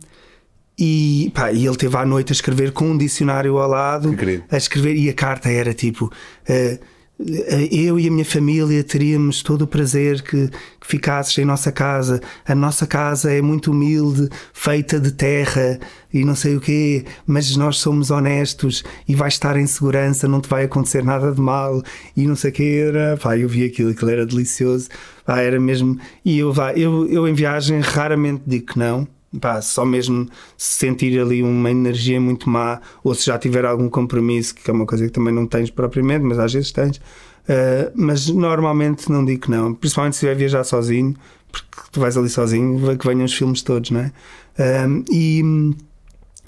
e, 0.79 1.31
pá, 1.35 1.53
e 1.53 1.67
ele 1.67 1.77
teve 1.77 1.97
à 1.97 2.05
noite 2.05 2.33
a 2.33 2.35
escrever 2.35 2.73
com 2.73 2.91
um 2.91 2.99
dicionário 2.99 3.59
ao 3.59 3.69
lado 3.69 4.17
a 4.51 4.57
escrever 4.57 4.97
e 4.97 5.09
a 5.09 5.13
carta 5.13 5.49
era 5.49 5.73
tipo 5.73 6.07
uh, 6.07 6.79
eu 7.19 7.99
e 7.99 8.09
a 8.09 8.11
minha 8.11 8.25
família 8.25 8.83
teríamos 8.83 9.43
todo 9.43 9.63
o 9.63 9.67
prazer 9.67 10.21
que, 10.23 10.49
que 10.49 10.87
ficasses 10.87 11.39
em 11.39 11.45
nossa 11.45 11.71
casa. 11.71 12.21
A 12.45 12.55
nossa 12.55 12.87
casa 12.87 13.33
é 13.33 13.41
muito 13.41 13.71
humilde, 13.71 14.29
feita 14.53 14.99
de 14.99 15.13
terra 15.13 15.79
e 16.13 16.25
não 16.25 16.35
sei 16.35 16.57
o 16.57 16.61
quê, 16.61 17.05
mas 17.27 17.57
nós 17.57 17.79
somos 17.79 18.11
honestos 18.11 18.83
e 19.07 19.15
vais 19.15 19.35
estar 19.35 19.57
em 19.57 19.67
segurança, 19.67 20.27
não 20.27 20.41
te 20.41 20.49
vai 20.49 20.65
acontecer 20.65 21.05
nada 21.05 21.33
de 21.33 21.41
mal 21.41 21.83
e 22.17 22.27
não 22.27 22.35
sei 22.35 22.51
o 22.51 22.55
quê. 22.55 22.85
Era, 22.89 23.17
pá, 23.17 23.39
eu 23.39 23.49
vi 23.49 23.65
aquilo, 23.65 23.91
aquilo 23.91 24.11
era 24.11 24.27
delicioso. 24.27 24.89
Pá, 25.25 25.41
era 25.41 25.61
mesmo. 25.61 25.99
E 26.25 26.39
eu, 26.39 26.53
pá, 26.53 26.73
eu, 26.73 27.07
eu 27.07 27.29
em 27.29 27.35
viagem 27.35 27.81
raramente 27.81 28.43
digo 28.47 28.67
que 28.67 28.79
não 28.79 29.07
pá, 29.41 29.61
só 29.61 29.85
mesmo 29.85 30.29
sentir 30.57 31.21
ali 31.21 31.43
uma 31.43 31.71
energia 31.71 32.21
muito 32.21 32.49
má, 32.49 32.81
ou 33.03 33.15
se 33.15 33.27
já 33.27 33.39
tiver 33.39 33.65
algum 33.65 33.89
compromisso, 33.89 34.55
que 34.55 34.71
é 34.71 34.75
uma 34.75 34.87
coisa 34.87 35.05
que 35.07 35.13
também 35.13 35.33
não 35.33 35.47
tens 35.47 35.71
propriamente, 35.71 36.25
mas 36.25 36.39
às 36.39 36.53
vezes 36.53 36.73
tens. 36.73 36.97
Uh, 36.97 37.93
mas 37.95 38.29
normalmente 38.29 39.11
não 39.11 39.23
digo 39.25 39.51
não, 39.51 39.75
principalmente 39.75 40.15
se 40.15 40.25
estiver 40.25 40.35
viajar 40.35 40.65
sozinho, 40.65 41.15
porque 41.53 41.83
tu 41.93 42.01
vais 42.01 42.17
ali 42.17 42.29
sozinho, 42.29 42.97
que 42.97 43.07
venham 43.07 43.25
os 43.25 43.35
filmes 43.35 43.63
todos, 43.63 43.91
não 43.91 44.01
é? 44.01 44.13
Uh, 44.59 45.05
e, 45.11 45.43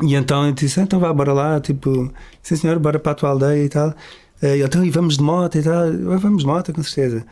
e 0.02 0.14
então 0.14 0.47
eu 0.47 0.52
disse: 0.52 0.81
então 0.81 0.99
vá, 0.99 1.12
bora 1.12 1.33
lá, 1.33 1.61
tipo, 1.61 2.11
sim 2.43 2.57
senhor, 2.57 2.78
bora 2.78 2.99
para 2.99 3.12
a 3.12 3.14
tua 3.14 3.31
aldeia 3.31 3.64
e 3.64 3.69
tal. 3.69 3.90
Uh, 4.43 4.64
então, 4.64 4.85
e 4.85 4.90
vamos 4.90 5.16
de 5.16 5.23
moto 5.23 5.59
e 5.59 5.62
tal, 5.62 5.93
vamos 6.19 6.43
de 6.43 6.47
moto, 6.47 6.73
com 6.73 6.83
certeza. 6.83 7.26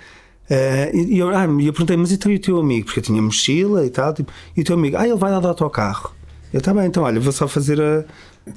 Uh, 0.51 0.97
e 0.97 1.19
eu, 1.19 1.29
ah, 1.31 1.45
eu 1.45 1.73
perguntei, 1.73 1.97
mas 1.97 2.13
então 2.13 2.31
e 2.31 2.37
o 2.37 2.39
teu 2.39 2.59
amigo? 2.59 2.87
Porque 2.87 3.01
eu 3.01 3.05
tinha 3.05 3.21
mochila 3.21 3.85
e 3.85 3.91
tal, 3.91 4.13
tipo, 4.13 4.31
e 4.57 4.61
o 4.61 4.65
teu 4.65 4.77
amigo? 4.77 4.97
Ah, 4.97 5.07
ele 5.07 5.17
vai 5.17 5.31
lá 5.31 5.41
do 5.41 5.49
autocarro. 5.49 6.13
Eu, 6.53 6.61
tá 6.61 6.73
bem, 6.73 6.87
então 6.87 7.03
olha, 7.03 7.19
vou 7.19 7.33
só 7.33 7.49
fazer 7.49 7.81
a, 7.81 8.05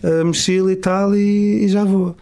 a 0.03 0.23
mochila 0.23 0.71
e 0.71 0.75
tal 0.75 1.15
e, 1.15 1.65
e, 1.65 1.67
já 1.67 1.83
vou. 1.83 2.15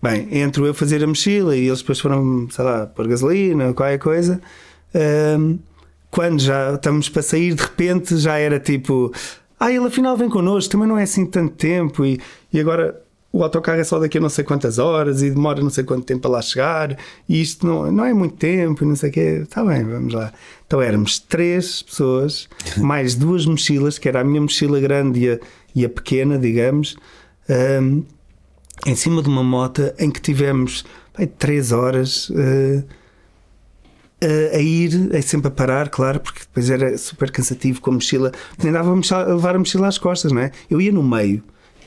Bem, 0.00 0.28
entro 0.30 0.64
eu 0.66 0.74
fazer 0.74 1.02
a 1.02 1.06
mochila 1.06 1.56
e 1.56 1.66
eles 1.66 1.80
depois 1.80 1.98
foram, 1.98 2.48
sei 2.50 2.64
lá, 2.64 2.86
pôr 2.86 3.08
gasolina, 3.08 3.72
qualquer 3.72 3.98
coisa. 3.98 4.40
Uh, 4.94 5.58
quando 6.10 6.40
já 6.40 6.74
estamos 6.74 7.08
para 7.08 7.22
sair, 7.22 7.54
de 7.54 7.62
repente 7.62 8.16
já 8.16 8.38
era 8.38 8.60
tipo, 8.60 9.12
ah, 9.58 9.72
ele 9.72 9.86
afinal 9.86 10.16
vem 10.16 10.28
connosco, 10.28 10.70
também 10.70 10.86
não 10.86 10.96
é 10.96 11.02
assim 11.02 11.26
tanto 11.26 11.54
tempo 11.56 12.04
e, 12.04 12.20
e 12.52 12.60
agora 12.60 13.02
o 13.30 13.42
autocarro 13.42 13.80
é 13.80 13.84
só 13.84 13.98
daqui 13.98 14.18
a 14.18 14.20
não 14.20 14.30
sei 14.30 14.42
quantas 14.42 14.78
horas 14.78 15.22
e 15.22 15.30
demora 15.30 15.60
não 15.60 15.68
sei 15.68 15.84
quanto 15.84 16.04
tempo 16.04 16.26
a 16.26 16.30
lá 16.30 16.42
chegar 16.42 16.96
e 17.28 17.40
isto 17.40 17.66
não, 17.66 17.92
não 17.92 18.04
é 18.04 18.14
muito 18.14 18.36
tempo 18.36 18.82
e 18.82 18.86
não 18.86 18.96
sei 18.96 19.10
o 19.10 19.12
quê. 19.12 19.40
Está 19.42 19.64
bem, 19.64 19.84
vamos 19.84 20.14
lá. 20.14 20.32
Então 20.66 20.80
éramos 20.80 21.18
três 21.18 21.82
pessoas, 21.82 22.48
mais 22.78 23.14
duas 23.14 23.44
mochilas, 23.44 23.98
que 23.98 24.08
era 24.08 24.20
a 24.20 24.24
minha 24.24 24.40
mochila 24.40 24.80
grande 24.80 25.20
e 25.20 25.30
a, 25.30 25.38
e 25.74 25.84
a 25.84 25.88
pequena, 25.88 26.38
digamos, 26.38 26.96
um, 27.82 28.02
em 28.86 28.94
cima 28.94 29.22
de 29.22 29.28
uma 29.28 29.44
moto 29.44 29.92
em 29.98 30.10
que 30.10 30.20
tivemos 30.20 30.84
bem, 31.16 31.26
três 31.26 31.70
horas. 31.70 32.30
Uh, 32.30 32.84
a 34.52 34.58
ir, 34.58 35.14
é 35.14 35.20
sempre 35.20 35.46
a 35.46 35.50
parar, 35.50 35.88
claro, 35.90 36.18
porque 36.18 36.40
depois 36.40 36.68
era 36.68 36.98
super 36.98 37.30
cansativo 37.30 37.80
com 37.80 37.92
a 37.92 37.94
mochila, 37.94 38.32
nem 38.60 38.72
dava 38.72 38.90
a 38.90 39.22
levar 39.32 39.54
a 39.54 39.58
mochila 39.60 39.86
às 39.86 39.96
costas, 39.96 40.32
não 40.32 40.40
é? 40.40 40.50
Eu 40.68 40.80
ia 40.80 40.90
no 40.90 41.04
meio, 41.04 41.40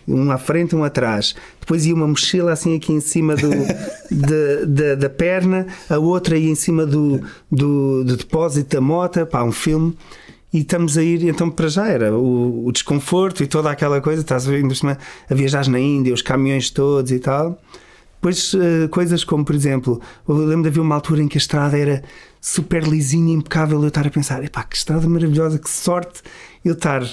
um 0.07 0.31
à 0.31 0.37
frente, 0.37 0.75
um 0.75 0.83
atrás. 0.83 1.35
Depois 1.59 1.85
ia 1.85 1.93
uma 1.93 2.07
mochila 2.07 2.51
assim 2.51 2.75
aqui 2.75 2.93
em 2.93 2.99
cima 2.99 3.35
do, 3.35 3.49
de, 4.11 4.65
de, 4.65 4.95
da 4.95 5.09
perna, 5.09 5.67
a 5.89 5.97
outra 5.97 6.37
ia 6.37 6.49
em 6.49 6.55
cima 6.55 6.85
do, 6.85 7.21
do, 7.51 8.03
do 8.03 8.17
depósito 8.17 8.75
da 8.75 8.81
moto, 8.81 9.25
pá, 9.25 9.43
um 9.43 9.51
filme. 9.51 9.97
E 10.53 10.59
estamos 10.59 10.97
a 10.97 11.03
ir, 11.03 11.23
então 11.23 11.49
para 11.49 11.69
já 11.69 11.87
era 11.87 12.13
o, 12.13 12.67
o 12.67 12.71
desconforto 12.73 13.41
e 13.41 13.47
toda 13.47 13.71
aquela 13.71 14.01
coisa, 14.01 14.21
estás 14.21 14.45
a, 14.45 14.51
ver, 14.51 14.63
a 15.29 15.33
viajar 15.33 15.65
na 15.69 15.79
Índia, 15.79 16.13
os 16.13 16.21
caminhões 16.21 16.69
todos 16.69 17.09
e 17.11 17.19
tal. 17.19 17.57
Depois 18.21 18.53
uh, 18.53 18.87
coisas 18.89 19.23
como, 19.23 19.43
por 19.43 19.55
exemplo, 19.55 19.99
eu 20.27 20.35
lembro 20.35 20.63
de 20.63 20.67
haver 20.67 20.79
uma 20.79 20.93
altura 20.93 21.23
em 21.23 21.27
que 21.27 21.37
a 21.37 21.39
estrada 21.39 21.75
era 21.75 22.03
super 22.39 22.83
lisinha, 22.83 23.33
impecável, 23.33 23.81
eu 23.81 23.87
estar 23.87 24.05
a 24.05 24.09
pensar, 24.11 24.43
epá, 24.43 24.63
que 24.63 24.75
estrada 24.75 25.07
maravilhosa, 25.09 25.57
que 25.57 25.69
sorte 25.69 26.21
eu 26.63 26.73
estar 26.73 27.03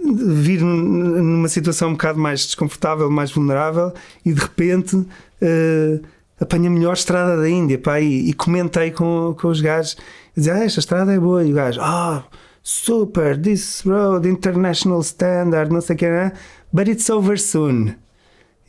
vir 0.00 0.62
numa 0.62 1.48
situação 1.48 1.90
um 1.90 1.92
bocado 1.92 2.18
mais 2.18 2.46
desconfortável, 2.46 3.10
mais 3.10 3.30
vulnerável 3.30 3.92
e 4.24 4.32
de 4.32 4.40
repente 4.40 4.96
uh, 4.96 6.00
apanha 6.40 6.68
a 6.68 6.72
melhor 6.72 6.94
estrada 6.94 7.36
da 7.36 7.48
Índia 7.48 7.78
pá, 7.78 8.00
e, 8.00 8.30
e 8.30 8.32
comentei 8.32 8.90
com, 8.90 9.34
com 9.38 9.48
os 9.48 9.60
gajos 9.60 9.96
dizer, 10.36 10.52
ah, 10.52 10.64
esta 10.64 10.80
estrada 10.80 11.12
é 11.12 11.18
boa 11.18 11.44
e 11.44 11.52
o 11.52 11.54
gajo, 11.54 11.80
ah, 11.82 12.24
oh, 12.24 12.36
super, 12.62 13.36
this 13.40 13.82
road, 13.84 14.28
international 14.28 15.00
standard, 15.00 15.72
não 15.72 15.80
sei 15.80 15.96
o 15.96 15.98
que, 15.98 16.06
é, 16.06 16.32
but 16.72 16.88
it's 16.88 17.10
over 17.10 17.38
soon. 17.38 17.94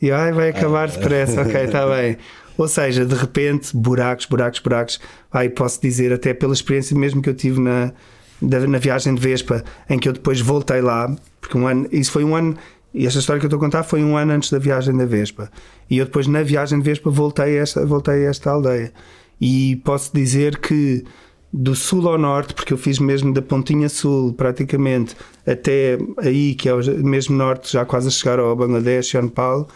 E 0.02 0.10
ai, 0.10 0.32
vai 0.32 0.48
acabar 0.48 0.88
depressa, 0.88 1.42
ok, 1.42 1.64
está 1.64 1.86
bem. 1.86 2.16
Ou 2.56 2.66
seja, 2.66 3.04
de 3.04 3.14
repente, 3.14 3.76
buracos, 3.76 4.26
buracos, 4.26 4.60
buracos. 4.60 5.00
Ai, 5.30 5.50
posso 5.50 5.80
dizer, 5.80 6.12
até 6.12 6.32
pela 6.32 6.54
experiência 6.54 6.96
mesmo 6.96 7.20
que 7.20 7.28
eu 7.28 7.34
tive 7.34 7.60
na, 7.60 7.92
na 8.40 8.78
viagem 8.78 9.14
de 9.14 9.20
Vespa, 9.20 9.64
em 9.88 9.98
que 9.98 10.08
eu 10.08 10.12
depois 10.12 10.40
voltei 10.40 10.80
lá, 10.80 11.14
porque 11.40 11.56
um 11.56 11.66
ano, 11.66 11.86
isso 11.92 12.12
foi 12.12 12.24
um 12.24 12.34
ano, 12.34 12.56
e 12.92 13.06
esta 13.06 13.18
história 13.18 13.38
que 13.38 13.46
eu 13.46 13.48
estou 13.48 13.58
a 13.58 13.60
contar 13.60 13.82
foi 13.82 14.02
um 14.02 14.16
ano 14.16 14.32
antes 14.32 14.50
da 14.50 14.58
viagem 14.58 14.96
da 14.96 15.04
Vespa. 15.04 15.50
E 15.88 15.98
eu 15.98 16.04
depois, 16.04 16.26
na 16.26 16.42
viagem 16.42 16.78
de 16.78 16.84
Vespa, 16.84 17.10
voltei 17.10 17.58
a 17.58 17.62
esta, 17.62 17.86
voltei 17.86 18.26
a 18.26 18.30
esta 18.30 18.50
aldeia. 18.50 18.92
E 19.40 19.76
posso 19.84 20.12
dizer 20.12 20.58
que 20.58 21.04
do 21.52 21.74
sul 21.74 22.08
ao 22.08 22.18
norte, 22.18 22.54
porque 22.54 22.72
eu 22.72 22.78
fiz 22.78 22.98
mesmo 22.98 23.32
da 23.32 23.42
pontinha 23.42 23.88
sul, 23.88 24.32
praticamente, 24.32 25.16
até 25.46 25.98
aí, 26.18 26.54
que 26.54 26.68
é 26.68 26.74
o 26.74 26.80
mesmo 27.04 27.36
norte, 27.36 27.72
já 27.72 27.84
quase 27.84 28.08
a 28.08 28.10
chegar 28.10 28.38
ao 28.38 28.54
Bangladesh 28.54 29.14
ao 29.14 29.22
Nepal, 29.22 29.68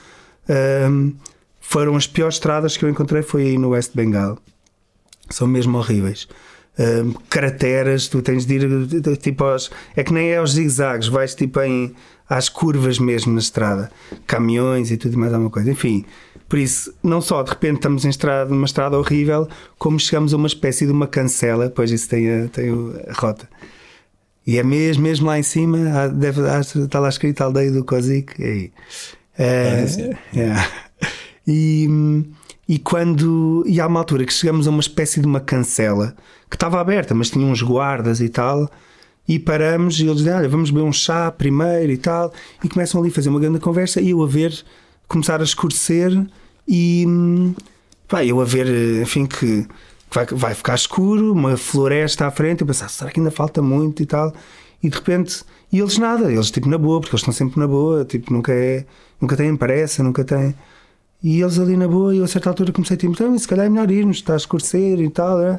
um, 0.91 1.13
foram 1.61 1.97
as 1.97 2.07
piores 2.07 2.37
estradas 2.37 2.77
que 2.77 2.85
eu 2.85 2.89
encontrei, 2.89 3.23
foi 3.23 3.43
aí 3.43 3.59
no 3.59 3.71
West 3.71 3.93
Bengal. 3.95 4.39
São 5.31 5.49
mesmo 5.49 5.79
horríveis. 5.79 6.29
Um, 6.77 7.13
crateras, 7.31 8.09
tu 8.09 8.21
tens 8.21 8.45
de 8.45 8.55
ir 8.55 9.17
tipo 9.19 9.45
aos, 9.45 9.71
é 9.95 10.03
que 10.03 10.13
nem 10.13 10.31
é 10.31 10.39
aos 10.39 10.55
zigzags, 10.55 11.07
vais 11.07 11.35
tipo 11.35 11.61
em 11.61 11.95
às 12.29 12.49
curvas 12.49 12.99
mesmo 12.99 13.33
na 13.33 13.39
estrada, 13.39 13.93
caminhões 14.27 14.91
e 14.91 14.97
tudo 14.97 15.17
mais 15.19 15.33
alguma 15.33 15.51
coisa. 15.51 15.71
Enfim, 15.71 16.05
por 16.49 16.59
isso, 16.59 16.93
não 17.03 17.21
só 17.21 17.43
de 17.43 17.51
repente 17.51 17.77
estamos 17.77 18.05
em 18.05 18.09
estrada, 18.09 18.51
numa 18.51 18.65
estrada 18.65 18.99
horrível, 18.99 19.49
como 19.79 20.01
chegamos 20.01 20.35
a 20.35 20.37
uma 20.37 20.47
espécie 20.47 20.87
de 20.87 20.93
uma 20.93 21.07
cancela, 21.07 21.71
pois 21.71 21.91
isso 21.91 22.09
tem 22.09 22.29
a, 22.29 22.49
tem 22.49 22.71
a 22.71 23.13
rota. 23.13 23.49
E 24.47 24.59
é 24.59 24.63
mesmo, 24.63 25.03
mesmo 25.03 25.27
lá 25.27 25.39
em 25.39 25.43
cima, 25.43 26.09
deve, 26.09 26.43
está 26.61 27.01
lá 27.01 27.09
escrito 27.09 27.41
a 27.41 27.45
aldeia 27.45 27.71
do 27.71 27.85
Kozik. 27.85 28.35
É, 28.43 28.71
é, 29.39 29.85
é. 30.39 30.69
E, 31.47 31.89
e 32.69 32.79
quando. 32.79 33.65
E 33.67 33.81
há 33.81 33.87
uma 33.87 34.01
altura 34.01 34.25
que 34.25 34.33
chegamos 34.33 34.67
a 34.67 34.71
uma 34.71 34.81
espécie 34.81 35.21
de 35.21 35.27
uma 35.27 35.41
cancela 35.41 36.15
que 36.51 36.57
estava 36.57 36.81
aberta, 36.81 37.15
mas 37.15 37.31
tinha 37.31 37.47
uns 37.47 37.63
guardas 37.63 38.21
e 38.21 38.29
tal. 38.29 38.71
E 39.27 39.39
paramos 39.39 39.99
e 40.01 40.05
eles 40.05 40.19
dizem: 40.19 40.35
Olha, 40.35 40.49
vamos 40.49 40.71
beber 40.71 40.85
um 40.85 40.93
chá 40.93 41.31
primeiro 41.31 41.93
e 41.93 41.97
tal. 41.97 42.33
E 42.63 42.69
começam 42.69 43.01
ali 43.01 43.11
a 43.11 43.13
fazer 43.13 43.29
uma 43.29 43.41
grande 43.41 43.59
conversa. 43.59 44.01
E 44.01 44.11
eu 44.11 44.23
a 44.23 44.27
ver 44.27 44.65
começar 45.09 45.41
a 45.41 45.45
escurecer 45.45 46.11
e 46.67 47.07
pá, 48.09 48.25
eu 48.25 48.41
a 48.41 48.45
ver, 48.45 49.03
enfim, 49.03 49.27
que 49.27 49.67
vai, 50.11 50.27
vai 50.27 50.55
ficar 50.55 50.75
escuro, 50.75 51.33
uma 51.33 51.57
floresta 51.57 52.27
à 52.27 52.31
frente, 52.31 52.61
eu 52.61 52.67
pensar, 52.67 52.89
será 52.89 53.11
que 53.11 53.21
ainda 53.21 53.31
falta 53.31 53.61
muito 53.61 54.03
e 54.03 54.07
tal? 54.07 54.33
E 54.83 54.89
de 54.89 54.97
repente, 54.97 55.43
e 55.73 55.79
eles 55.81 55.99
nada, 55.99 56.31
eles 56.31 56.51
tipo 56.51 56.69
na 56.69 56.79
boa, 56.79 57.01
porque 57.01 57.15
eles 57.15 57.23
estão 57.23 57.33
sempre 57.33 57.59
na 57.59 57.67
boa, 57.67 58.05
tipo, 58.05 58.33
nunca 58.33 58.53
é, 58.53 58.85
nunca 59.21 59.37
têm 59.37 59.57
pressa, 59.57 60.03
nunca 60.03 60.25
têm. 60.25 60.55
E 61.25 61.41
eles 61.41 61.59
ali 61.59 61.75
na 61.75 61.89
boa, 61.89 62.15
e 62.15 62.19
eu 62.19 62.25
a 62.25 62.29
certa 62.29 62.51
altura 62.51 62.71
comecei 62.71 62.97
a 62.97 62.99
tipo, 62.99 63.15
então, 63.15 63.39
se 63.39 63.49
calhar 63.49 63.65
é 63.65 63.69
melhor 63.71 63.91
irmos, 63.91 64.19
está 64.19 64.35
a 64.35 64.37
escurecer 64.37 65.01
e 65.01 65.09
tal, 65.09 65.39
né? 65.39 65.59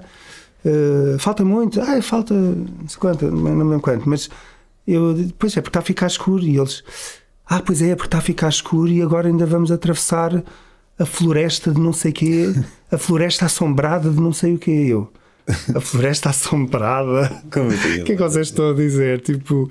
Uh, 0.63 1.17
falta 1.17 1.43
muito, 1.43 1.81
ah, 1.81 2.00
falta 2.03 2.36
não 2.36 2.88
sei 2.88 3.00
quanto, 3.00 3.25
não 3.25 3.55
me 3.55 3.63
lembro 3.63 3.81
quanto, 3.81 4.07
mas 4.07 4.29
eu, 4.88 5.15
depois 5.15 5.57
é 5.57 5.62
porque 5.62 5.69
está 5.69 5.79
a 5.79 5.84
ficar 5.84 6.05
escuro 6.05 6.43
e 6.43 6.57
eles, 6.57 6.84
ah, 7.48 7.63
pois 7.65 7.81
é, 7.81 7.89
é 7.89 7.95
porque 7.95 8.07
está 8.07 8.19
a 8.19 8.22
ficar 8.22 8.50
escuro 8.50 8.91
e 8.91 9.01
agora 9.01 9.27
ainda 9.27 9.45
vamos 9.48 9.72
atravessar 9.72 10.43
a 11.00 11.05
floresta 11.05 11.72
de 11.72 11.81
não 11.81 11.91
sei 11.91 12.12
quê, 12.12 12.53
a 12.91 12.98
floresta 13.00 13.45
assombrada 13.45 14.12
de 14.12 14.22
não 14.22 14.31
sei 14.31 14.53
o 14.53 14.60
quê. 14.60 14.86
Eu, 14.89 15.12
a 15.75 15.79
floresta 15.79 16.29
assombrada. 16.29 17.41
Como 17.51 17.69
assim? 17.69 18.01
O 18.01 18.03
que 18.03 18.12
é 18.13 18.15
que 18.15 18.22
vocês 18.22 18.48
estão 18.48 18.69
a 18.69 18.74
dizer? 18.74 19.22
Tipo, 19.22 19.69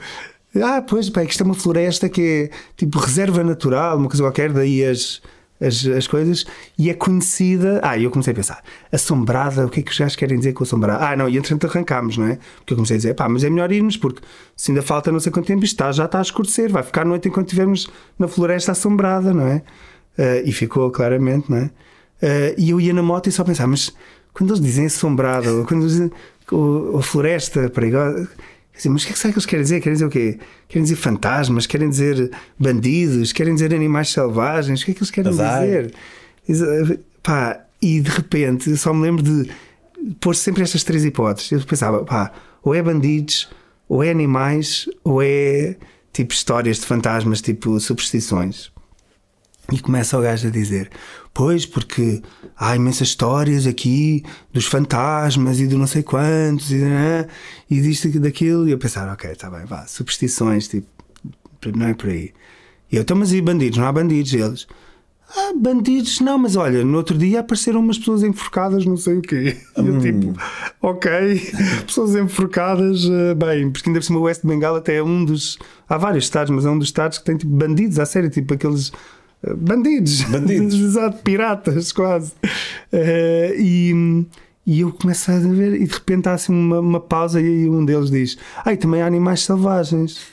ah, 0.63 0.83
pois, 0.83 1.09
pá, 1.09 1.23
é 1.23 1.27
que 1.27 1.33
isto 1.33 1.43
é 1.43 1.47
uma 1.47 1.55
floresta 1.55 2.09
que 2.09 2.51
é 2.51 2.57
tipo 2.77 2.99
reserva 2.99 3.43
natural, 3.43 3.97
uma 3.97 4.09
coisa 4.09 4.23
qualquer, 4.23 4.53
daí 4.53 4.85
as 4.85 5.23
as, 5.61 5.87
as 5.87 6.07
coisas 6.07 6.45
e 6.79 6.91
é 6.91 6.95
conhecida. 6.95 7.81
Ah, 7.83 7.99
eu 7.99 8.11
comecei 8.11 8.33
a 8.33 8.37
pensar, 8.37 8.63
assombrada, 8.91 9.67
o 9.67 9.71
que 9.71 9.81
é 9.81 9.83
que 9.83 9.91
os 9.91 9.99
gajos 9.99 10.17
querem 10.17 10.39
dizer 10.39 10.53
com 10.53 10.65
assombrada? 10.65 11.05
Ah, 11.05 11.17
não, 11.17 11.29
e 11.29 11.37
entretanto 11.37 11.67
arrancámos, 11.67 12.19
não 12.19 12.27
é? 12.27 12.39
Porque 12.59 12.73
eu 12.73 12.77
comecei 12.77 12.97
a 12.97 12.99
dizer, 12.99 13.15
pá, 13.15 13.29
mas 13.29 13.45
é 13.45 13.51
melhor 13.51 13.71
irmos, 13.73 13.97
porque 13.97 14.21
se 14.57 14.71
ainda 14.71 14.83
falta 14.83 15.11
não 15.11 15.21
sei 15.21 15.33
quanto 15.33 15.47
tempo, 15.47 15.65
isto 15.65 15.75
está, 15.75 15.93
já 15.93 16.05
está 16.05 16.19
a 16.19 16.23
escurecer, 16.23 16.71
vai 16.71 16.83
ficar 16.83 17.05
noite 17.05 17.29
enquanto 17.29 17.47
estivermos 17.47 17.89
na 18.19 18.29
floresta 18.29 18.73
assombrada, 18.73 19.33
não 19.33 19.47
é? 19.47 19.63
Uh, 20.19 20.43
e 20.45 20.53
ficou 20.53 20.91
claramente, 20.91 21.51
não 21.51 21.59
é? 21.59 21.65
Uh, 21.65 22.55
e 22.57 22.71
eu 22.71 22.81
ia 22.81 22.93
na 22.93 23.03
moto 23.03 23.29
e 23.29 23.33
só 23.33 23.43
pensava, 23.43 23.69
mas 23.69 23.93
quando 24.33 24.51
eles 24.51 24.61
dizem 24.61 24.87
assombrada, 24.87 25.53
ou 25.53 25.65
quando 25.65 25.83
eles 25.83 25.93
dizem 25.93 26.11
ou, 26.51 26.95
ou 26.95 27.03
floresta 27.03 27.69
perigosa 27.71 28.29
Dizer, 28.77 28.89
mas 28.89 29.03
o 29.05 29.07
que 29.07 29.13
é 29.13 29.15
que, 29.15 29.21
que 29.21 29.29
eles 29.29 29.47
querem 29.47 29.63
dizer? 29.63 29.81
Querem 29.81 29.93
dizer 29.95 30.05
o 30.05 30.11
quê? 30.11 30.39
Querem 30.69 30.83
dizer 30.83 30.97
fantasmas? 30.97 31.67
Querem 31.67 31.89
dizer 31.89 32.31
bandidos? 32.59 33.33
Querem 33.33 33.55
dizer 33.55 33.73
animais 33.73 34.11
selvagens? 34.11 34.83
O 34.83 34.85
que 34.85 34.91
é 34.91 34.95
que 34.95 35.01
eles 35.01 35.11
querem 35.11 35.31
Azar. 35.31 35.65
dizer? 36.47 37.01
Pá, 37.23 37.61
e 37.81 38.01
de 38.01 38.11
repente 38.11 38.71
eu 38.71 38.77
só 38.77 38.93
me 38.93 39.03
lembro 39.03 39.23
de 39.23 39.49
pôr 40.21 40.35
sempre 40.35 40.63
estas 40.63 40.83
três 40.83 41.05
hipóteses. 41.05 41.53
Eu 41.53 41.61
pensava, 41.61 42.05
pá, 42.05 42.33
ou 42.63 42.75
é 42.75 42.83
bandidos, 42.83 43.49
ou 43.89 44.03
é 44.03 44.11
animais, 44.11 44.89
ou 45.05 45.23
é 45.23 45.77
tipo 46.13 46.33
histórias 46.33 46.79
de 46.79 46.87
fantasmas, 46.87 47.41
tipo 47.41 47.79
superstições. 47.79 48.74
E 49.73 49.81
começa 49.81 50.19
o 50.19 50.23
gajo 50.23 50.49
a 50.49 50.51
dizer: 50.51 50.91
Pois, 51.33 51.65
porque 51.65 52.23
há 52.57 52.77
imensas 52.77 53.09
histórias 53.09 53.67
aqui 53.67 54.23
dos 54.53 54.67
fantasmas 54.67 55.59
e 55.59 55.67
do 55.67 55.79
não 55.79 55.87
sei 55.87 56.03
quantos, 56.03 56.71
e, 56.71 56.77
né, 56.77 57.27
e 57.71 57.81
disto 57.81 58.09
e 58.09 58.19
daquilo. 58.19 58.69
E 58.69 58.73
eu 58.73 58.79
pensar: 58.79 59.11
Ok, 59.13 59.31
está 59.31 59.49
bem, 59.51 59.65
vá, 59.65 59.87
superstições, 59.87 60.69
tipo, 60.69 60.87
não 61.75 61.87
é 61.87 61.95
por 61.95 62.11
aí. 62.11 62.33
E 62.93 62.97
eu, 62.97 63.03
então, 63.03 63.17
mas 63.17 63.33
e 63.33 63.41
bandidos? 63.41 63.79
Não 63.79 63.87
há 63.87 63.93
bandidos? 63.93 64.33
E 64.35 64.39
eles: 64.39 64.67
ah, 65.37 65.53
bandidos, 65.57 66.21
não, 66.21 66.39
mas 66.39 66.55
olha, 66.55 66.85
no 66.85 66.97
outro 66.97 67.19
dia 67.19 67.41
apareceram 67.41 67.81
umas 67.81 67.99
pessoas 67.99 68.23
enforcadas, 68.23 68.85
não 68.85 68.97
sei 68.97 69.17
o 69.19 69.23
quê. 69.23 69.57
E 69.77 69.81
eu, 69.81 69.95
hum. 69.95 69.99
tipo, 69.99 70.33
ok, 70.81 71.11
pessoas 71.85 72.15
enforcadas, 72.15 73.05
eh, 73.11 73.35
bem, 73.35 73.71
porque 73.71 73.89
ainda 73.89 73.99
por 73.99 74.05
cima 74.05 74.19
o 74.21 74.23
West 74.23 74.43
Bengal 74.45 74.77
até 74.77 74.97
é 74.97 75.03
um 75.03 75.25
dos. 75.25 75.59
Há 75.89 75.97
vários 75.97 76.25
estados, 76.25 76.51
mas 76.51 76.65
é 76.65 76.71
um 76.71 76.79
dos 76.79 76.89
estados 76.89 77.19
que 77.19 77.25
tem 77.25 77.37
tipo 77.37 77.53
bandidos, 77.53 77.99
à 77.99 78.07
sério, 78.07 78.31
tipo 78.31 78.55
aqueles 78.55 78.93
bandidos, 79.57 80.23
bandidos. 80.23 80.75
exato, 80.81 81.19
piratas 81.23 81.93
quase. 81.93 82.33
Uh, 82.93 83.55
e, 83.59 84.27
e 84.67 84.81
eu 84.81 84.93
começo 84.93 85.31
a 85.31 85.39
ver, 85.39 85.75
e 85.75 85.87
de 85.87 85.93
repente 85.93 86.29
há 86.29 86.35
assim 86.35 86.53
uma, 86.53 86.81
uma 86.81 87.01
pausa 87.01 87.41
e 87.41 87.69
um 87.69 87.85
deles 87.85 88.11
diz: 88.11 88.39
Ai, 88.65 88.77
também 88.77 89.03
há 89.03 89.07
animais 89.07 89.41
selvagens. 89.43 90.33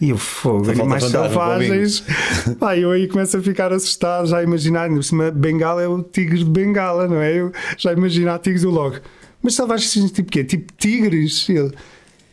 E 0.00 0.12
o 0.12 0.16
fogo, 0.16 0.70
animais 0.70 1.04
selvagens. 1.04 2.04
Pá, 2.60 2.76
eu 2.76 2.90
aí 2.92 3.08
começo 3.08 3.36
a 3.36 3.42
ficar 3.42 3.72
assustado, 3.72 4.28
já 4.28 4.38
a 4.38 4.42
imaginar, 4.44 4.88
por 4.88 5.02
cima, 5.02 5.30
Bengala 5.32 5.82
é 5.82 5.88
o 5.88 6.02
tigre 6.02 6.38
de 6.38 6.44
Bengala, 6.44 7.08
não 7.08 7.20
é? 7.20 7.34
Eu 7.34 7.52
já 7.76 7.92
imaginar 7.92 8.38
tigres 8.38 8.62
eu 8.62 8.70
logo. 8.70 8.96
Mas 9.42 9.54
selvagens 9.54 10.12
tipo 10.12 10.30
quê? 10.30 10.44
Tipo 10.44 10.72
tigres? 10.76 11.48
Ele, 11.48 11.72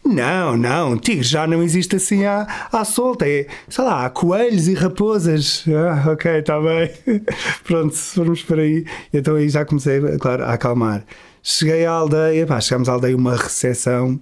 não, 0.06 0.56
não, 0.56 0.98
tigre 0.98 1.24
já 1.24 1.48
não 1.48 1.64
existe 1.64 1.96
assim 1.96 2.26
à, 2.26 2.48
à 2.72 2.86
solta. 2.86 3.28
É, 3.28 3.48
sei 3.68 3.84
lá, 3.84 4.06
há 4.06 4.10
coelhos 4.10 4.68
e 4.68 4.74
raposas. 4.74 5.66
Ah, 5.68 6.12
ok, 6.12 6.32
está 6.32 6.60
bem. 6.62 6.92
Pronto, 7.64 7.96
se 7.96 8.16
formos 8.16 8.44
por 8.44 8.60
aí. 8.60 8.86
Então 9.12 9.36
aí 9.36 9.50
já 9.50 9.66
comecei, 9.66 10.00
claro, 10.20 10.44
a 10.44 10.54
acalmar. 10.54 11.04
Cheguei 11.42 11.86
à 11.86 11.92
aldeia, 11.92 12.46
pá, 12.46 12.60
chegámos 12.60 12.90
à 12.90 12.94
aldeia, 12.94 13.16
uma 13.16 13.36
recepção, 13.36 14.20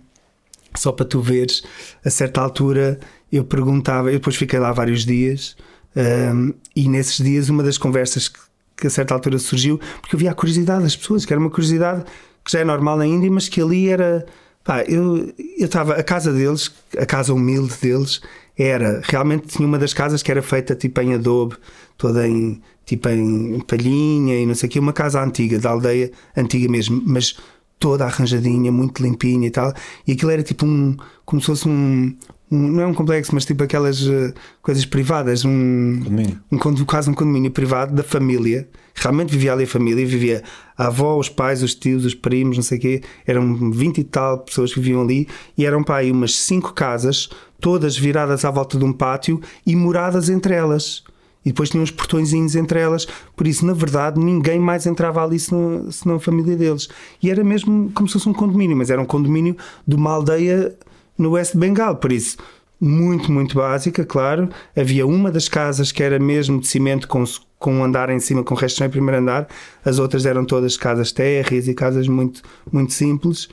só 0.75 0.91
para 0.91 1.05
tu 1.05 1.21
veres, 1.21 1.63
a 2.03 2.09
certa 2.09 2.41
altura 2.41 2.99
eu 3.31 3.43
perguntava, 3.43 4.09
eu 4.09 4.19
depois 4.19 4.35
fiquei 4.35 4.59
lá 4.59 4.71
vários 4.71 5.05
dias, 5.05 5.55
um, 5.95 6.53
e 6.75 6.89
nesses 6.89 7.23
dias 7.23 7.49
uma 7.49 7.63
das 7.63 7.77
conversas 7.77 8.27
que, 8.27 8.39
que 8.75 8.87
a 8.87 8.89
certa 8.89 9.13
altura 9.13 9.39
surgiu, 9.39 9.79
porque 10.01 10.15
eu 10.15 10.19
via 10.19 10.31
a 10.31 10.35
curiosidade 10.35 10.83
das 10.83 10.95
pessoas, 10.95 11.25
que 11.25 11.31
era 11.31 11.39
uma 11.39 11.49
curiosidade 11.49 12.03
que 12.43 12.51
já 12.51 12.59
é 12.59 12.65
normal 12.65 12.97
na 12.97 13.07
Índia, 13.07 13.31
mas 13.31 13.47
que 13.47 13.61
ali 13.61 13.87
era 13.87 14.25
Pá, 14.63 14.83
eu 14.83 15.33
estava. 15.57 15.95
A 15.95 16.03
casa 16.03 16.31
deles, 16.31 16.71
a 16.97 17.05
casa 17.05 17.33
humilde 17.33 17.73
deles, 17.81 18.21
era. 18.57 19.01
Realmente 19.03 19.47
tinha 19.47 19.67
uma 19.67 19.77
das 19.77 19.93
casas 19.93 20.23
que 20.23 20.31
era 20.31 20.41
feita 20.41 20.75
tipo 20.75 21.01
em 21.01 21.13
adobe, 21.13 21.55
toda 21.97 22.27
em. 22.27 22.61
tipo 22.85 23.09
em 23.09 23.59
palhinha 23.61 24.39
e 24.39 24.45
não 24.45 24.55
sei 24.55 24.69
o 24.69 24.71
quê. 24.71 24.79
Uma 24.79 24.93
casa 24.93 25.21
antiga, 25.21 25.59
da 25.59 25.71
aldeia 25.71 26.11
antiga 26.37 26.71
mesmo, 26.71 27.01
mas 27.05 27.35
toda 27.77 28.05
arranjadinha, 28.05 28.71
muito 28.71 29.03
limpinha 29.03 29.47
e 29.47 29.51
tal. 29.51 29.73
E 30.07 30.13
aquilo 30.13 30.31
era 30.31 30.43
tipo 30.43 30.65
um. 30.65 30.95
como 31.25 31.41
se 31.41 31.47
fosse 31.47 31.67
um, 31.67 32.15
um, 32.51 32.57
não 32.57 32.83
é 32.83 32.87
um 32.87 32.93
complexo, 32.93 33.33
mas 33.33 33.45
tipo 33.45 33.63
aquelas 33.63 34.01
uh, 34.01 34.33
coisas 34.61 34.85
privadas, 34.85 35.43
um, 35.43 35.99
condomínio. 36.03 36.39
um 36.51 36.85
quase 36.85 37.09
um 37.09 37.13
condomínio 37.13 37.51
privado 37.51 37.93
da 37.93 38.03
família. 38.03 38.67
Realmente 38.95 39.31
vivia 39.31 39.53
ali 39.53 39.63
a 39.63 39.67
família, 39.67 40.05
vivia 40.05 40.43
a 40.77 40.87
avó, 40.87 41.17
os 41.17 41.27
pais, 41.27 41.63
os 41.63 41.73
tios, 41.73 42.05
os 42.05 42.13
primos, 42.13 42.57
não 42.57 42.63
sei 42.63 42.77
o 42.77 42.81
quê. 42.81 43.01
Eram 43.25 43.71
20 43.71 43.97
e 43.97 44.03
tal 44.03 44.39
pessoas 44.39 44.71
que 44.71 44.79
viviam 44.79 45.01
ali 45.01 45.27
e 45.57 45.65
eram 45.65 45.83
para 45.83 45.97
aí 45.97 46.11
umas 46.11 46.35
cinco 46.35 46.73
casas, 46.73 47.29
todas 47.59 47.97
viradas 47.97 48.45
à 48.45 48.51
volta 48.51 48.77
de 48.77 48.85
um 48.85 48.93
pátio 48.93 49.41
e 49.65 49.75
moradas 49.75 50.29
entre 50.29 50.53
elas. 50.53 51.03
E 51.45 51.49
depois 51.49 51.69
tinham 51.69 51.83
uns 51.83 51.91
portõezinhos 51.91 52.55
entre 52.55 52.79
elas, 52.79 53.05
por 53.35 53.45
isso, 53.47 53.65
na 53.65 53.73
verdade, 53.73 54.19
ninguém 54.19 54.59
mais 54.59 54.85
entrava 54.85 55.23
ali 55.23 55.37
senão, 55.37 55.91
senão 55.91 56.15
a 56.15 56.19
família 56.19 56.55
deles. 56.55 56.87
E 57.21 57.29
era 57.29 57.43
mesmo 57.43 57.91
como 57.93 58.07
se 58.07 58.13
fosse 58.13 58.29
um 58.29 58.33
condomínio, 58.33 58.77
mas 58.77 58.89
era 58.89 59.01
um 59.01 59.05
condomínio 59.05 59.57
de 59.85 59.95
uma 59.95 60.11
aldeia 60.11 60.73
no 61.17 61.31
West 61.31 61.55
Bengal, 61.55 61.97
por 61.97 62.11
isso 62.11 62.37
muito, 62.83 63.31
muito 63.31 63.55
básica, 63.55 64.03
claro. 64.03 64.49
Havia 64.75 65.07
uma 65.07 65.31
das 65.31 65.47
casas 65.47 65.91
que 65.91 66.03
era 66.03 66.19
mesmo 66.19 66.59
de 66.59 66.67
cimento 66.67 67.07
com, 67.07 67.23
com 67.57 67.75
um 67.75 67.83
andar 67.83 68.09
em 68.09 68.19
cima, 68.19 68.43
com 68.43 68.55
resto 68.55 68.83
em 68.83 68.89
primeiro 68.89 69.21
andar. 69.21 69.47
As 69.85 69.99
outras 69.99 70.25
eram 70.25 70.43
todas 70.43 70.75
casas 70.75 71.13
térreas 71.13 71.69
e 71.69 71.73
casas 71.73 72.09
muito, 72.09 72.41
muito 72.69 72.91
simples. 72.91 73.47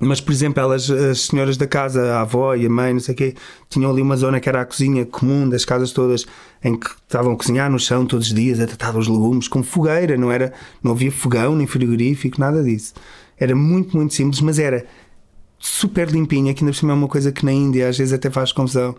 Mas, 0.00 0.20
por 0.20 0.32
exemplo, 0.32 0.60
elas, 0.60 0.90
as 0.90 1.20
senhoras 1.20 1.56
da 1.56 1.68
casa, 1.68 2.14
a 2.14 2.22
avó 2.22 2.56
e 2.56 2.66
a 2.66 2.68
mãe, 2.68 2.92
não 2.92 3.00
sei 3.00 3.14
o 3.14 3.16
quê, 3.16 3.34
tinham 3.70 3.88
ali 3.88 4.02
uma 4.02 4.16
zona 4.16 4.40
que 4.40 4.48
era 4.48 4.60
a 4.60 4.64
cozinha 4.64 5.06
comum 5.06 5.48
das 5.48 5.64
casas 5.64 5.92
todas, 5.92 6.26
em 6.64 6.76
que 6.76 6.86
estavam 6.86 7.32
a 7.32 7.36
cozinhar 7.36 7.70
no 7.70 7.78
chão 7.78 8.04
todos 8.04 8.26
os 8.26 8.34
dias, 8.34 8.58
a 8.58 8.66
tratar 8.66 8.96
os 8.96 9.06
legumes 9.06 9.46
com 9.46 9.62
fogueira, 9.62 10.16
não, 10.16 10.32
era, 10.32 10.52
não 10.82 10.90
havia 10.90 11.12
fogão 11.12 11.54
nem 11.54 11.68
frigorífico, 11.68 12.40
nada 12.40 12.64
disso. 12.64 12.94
Era 13.38 13.54
muito, 13.54 13.96
muito 13.96 14.12
simples, 14.12 14.40
mas 14.40 14.58
era 14.58 14.84
super 15.58 16.10
limpinha, 16.10 16.52
que 16.54 16.62
ainda 16.62 16.72
por 16.72 16.78
cima 16.78 16.92
é 16.92 16.96
uma 16.96 17.08
coisa 17.08 17.32
que 17.32 17.44
na 17.44 17.52
Índia 17.52 17.88
às 17.88 17.96
vezes 17.96 18.12
até 18.12 18.30
faz 18.30 18.52
confusão, 18.52 18.94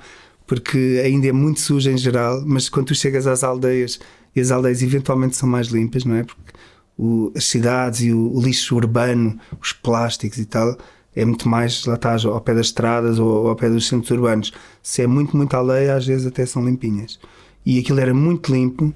porque 0.48 1.02
a 1.04 1.10
Índia 1.10 1.30
é 1.30 1.34
muito 1.34 1.60
suja 1.60 1.92
em 1.92 1.98
geral, 1.98 2.44
mas 2.46 2.70
quando 2.70 2.88
tu 2.88 2.96
chegas 2.96 3.28
às 3.28 3.44
aldeias, 3.44 4.00
e 4.36 4.42
as 4.42 4.52
aldeias 4.52 4.82
eventualmente 4.82 5.36
são 5.36 5.48
mais 5.48 5.68
limpas, 5.68 6.04
não 6.06 6.16
é? 6.16 6.24
Porque 6.24 6.42
o, 6.98 7.32
as 7.36 7.46
cidades 7.46 8.02
e 8.02 8.12
o, 8.12 8.34
o, 8.36 8.42
lixo 8.42 8.76
urbano, 8.76 9.40
os 9.62 9.74
plásticos 9.74 10.38
e 10.38 10.46
tal, 10.46 10.78
é 11.16 11.24
muito 11.24 11.48
mais, 11.48 11.86
lá 11.86 11.96
estás, 11.96 12.26
ao 12.26 12.42
pé 12.42 12.54
das 12.54 12.68
estradas 12.68 13.20
ou 13.20 13.48
ao 13.48 13.56
pé 13.56 13.70
dos 13.70 13.88
centros 13.88 14.12
urbanos. 14.12 14.52
Se 14.84 15.02
é 15.02 15.08
muito, 15.08 15.36
muito 15.38 15.54
aldeia, 15.54 15.96
às 15.96 16.06
vezes 16.06 16.28
até 16.28 16.46
são 16.46 16.66
limpinhas. 16.66 17.20
E 17.66 17.80
aquilo 17.80 18.00
era 18.00 18.14
muito 18.14 18.52
limpo, 18.54 18.94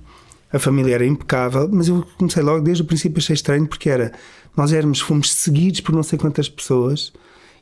a 0.51 0.59
família 0.59 0.95
era 0.95 1.05
impecável, 1.05 1.69
mas 1.71 1.87
eu 1.87 2.05
comecei 2.17 2.43
logo 2.43 2.61
desde 2.61 2.83
o 2.83 2.85
princípio 2.85 3.19
achei 3.19 3.33
estranho 3.33 3.67
porque 3.67 3.89
era, 3.89 4.11
nós 4.57 4.73
éramos, 4.73 4.99
fomos 4.99 5.31
seguidos 5.31 5.81
por 5.81 5.93
não 5.95 6.03
sei 6.03 6.19
quantas 6.19 6.49
pessoas 6.49 7.13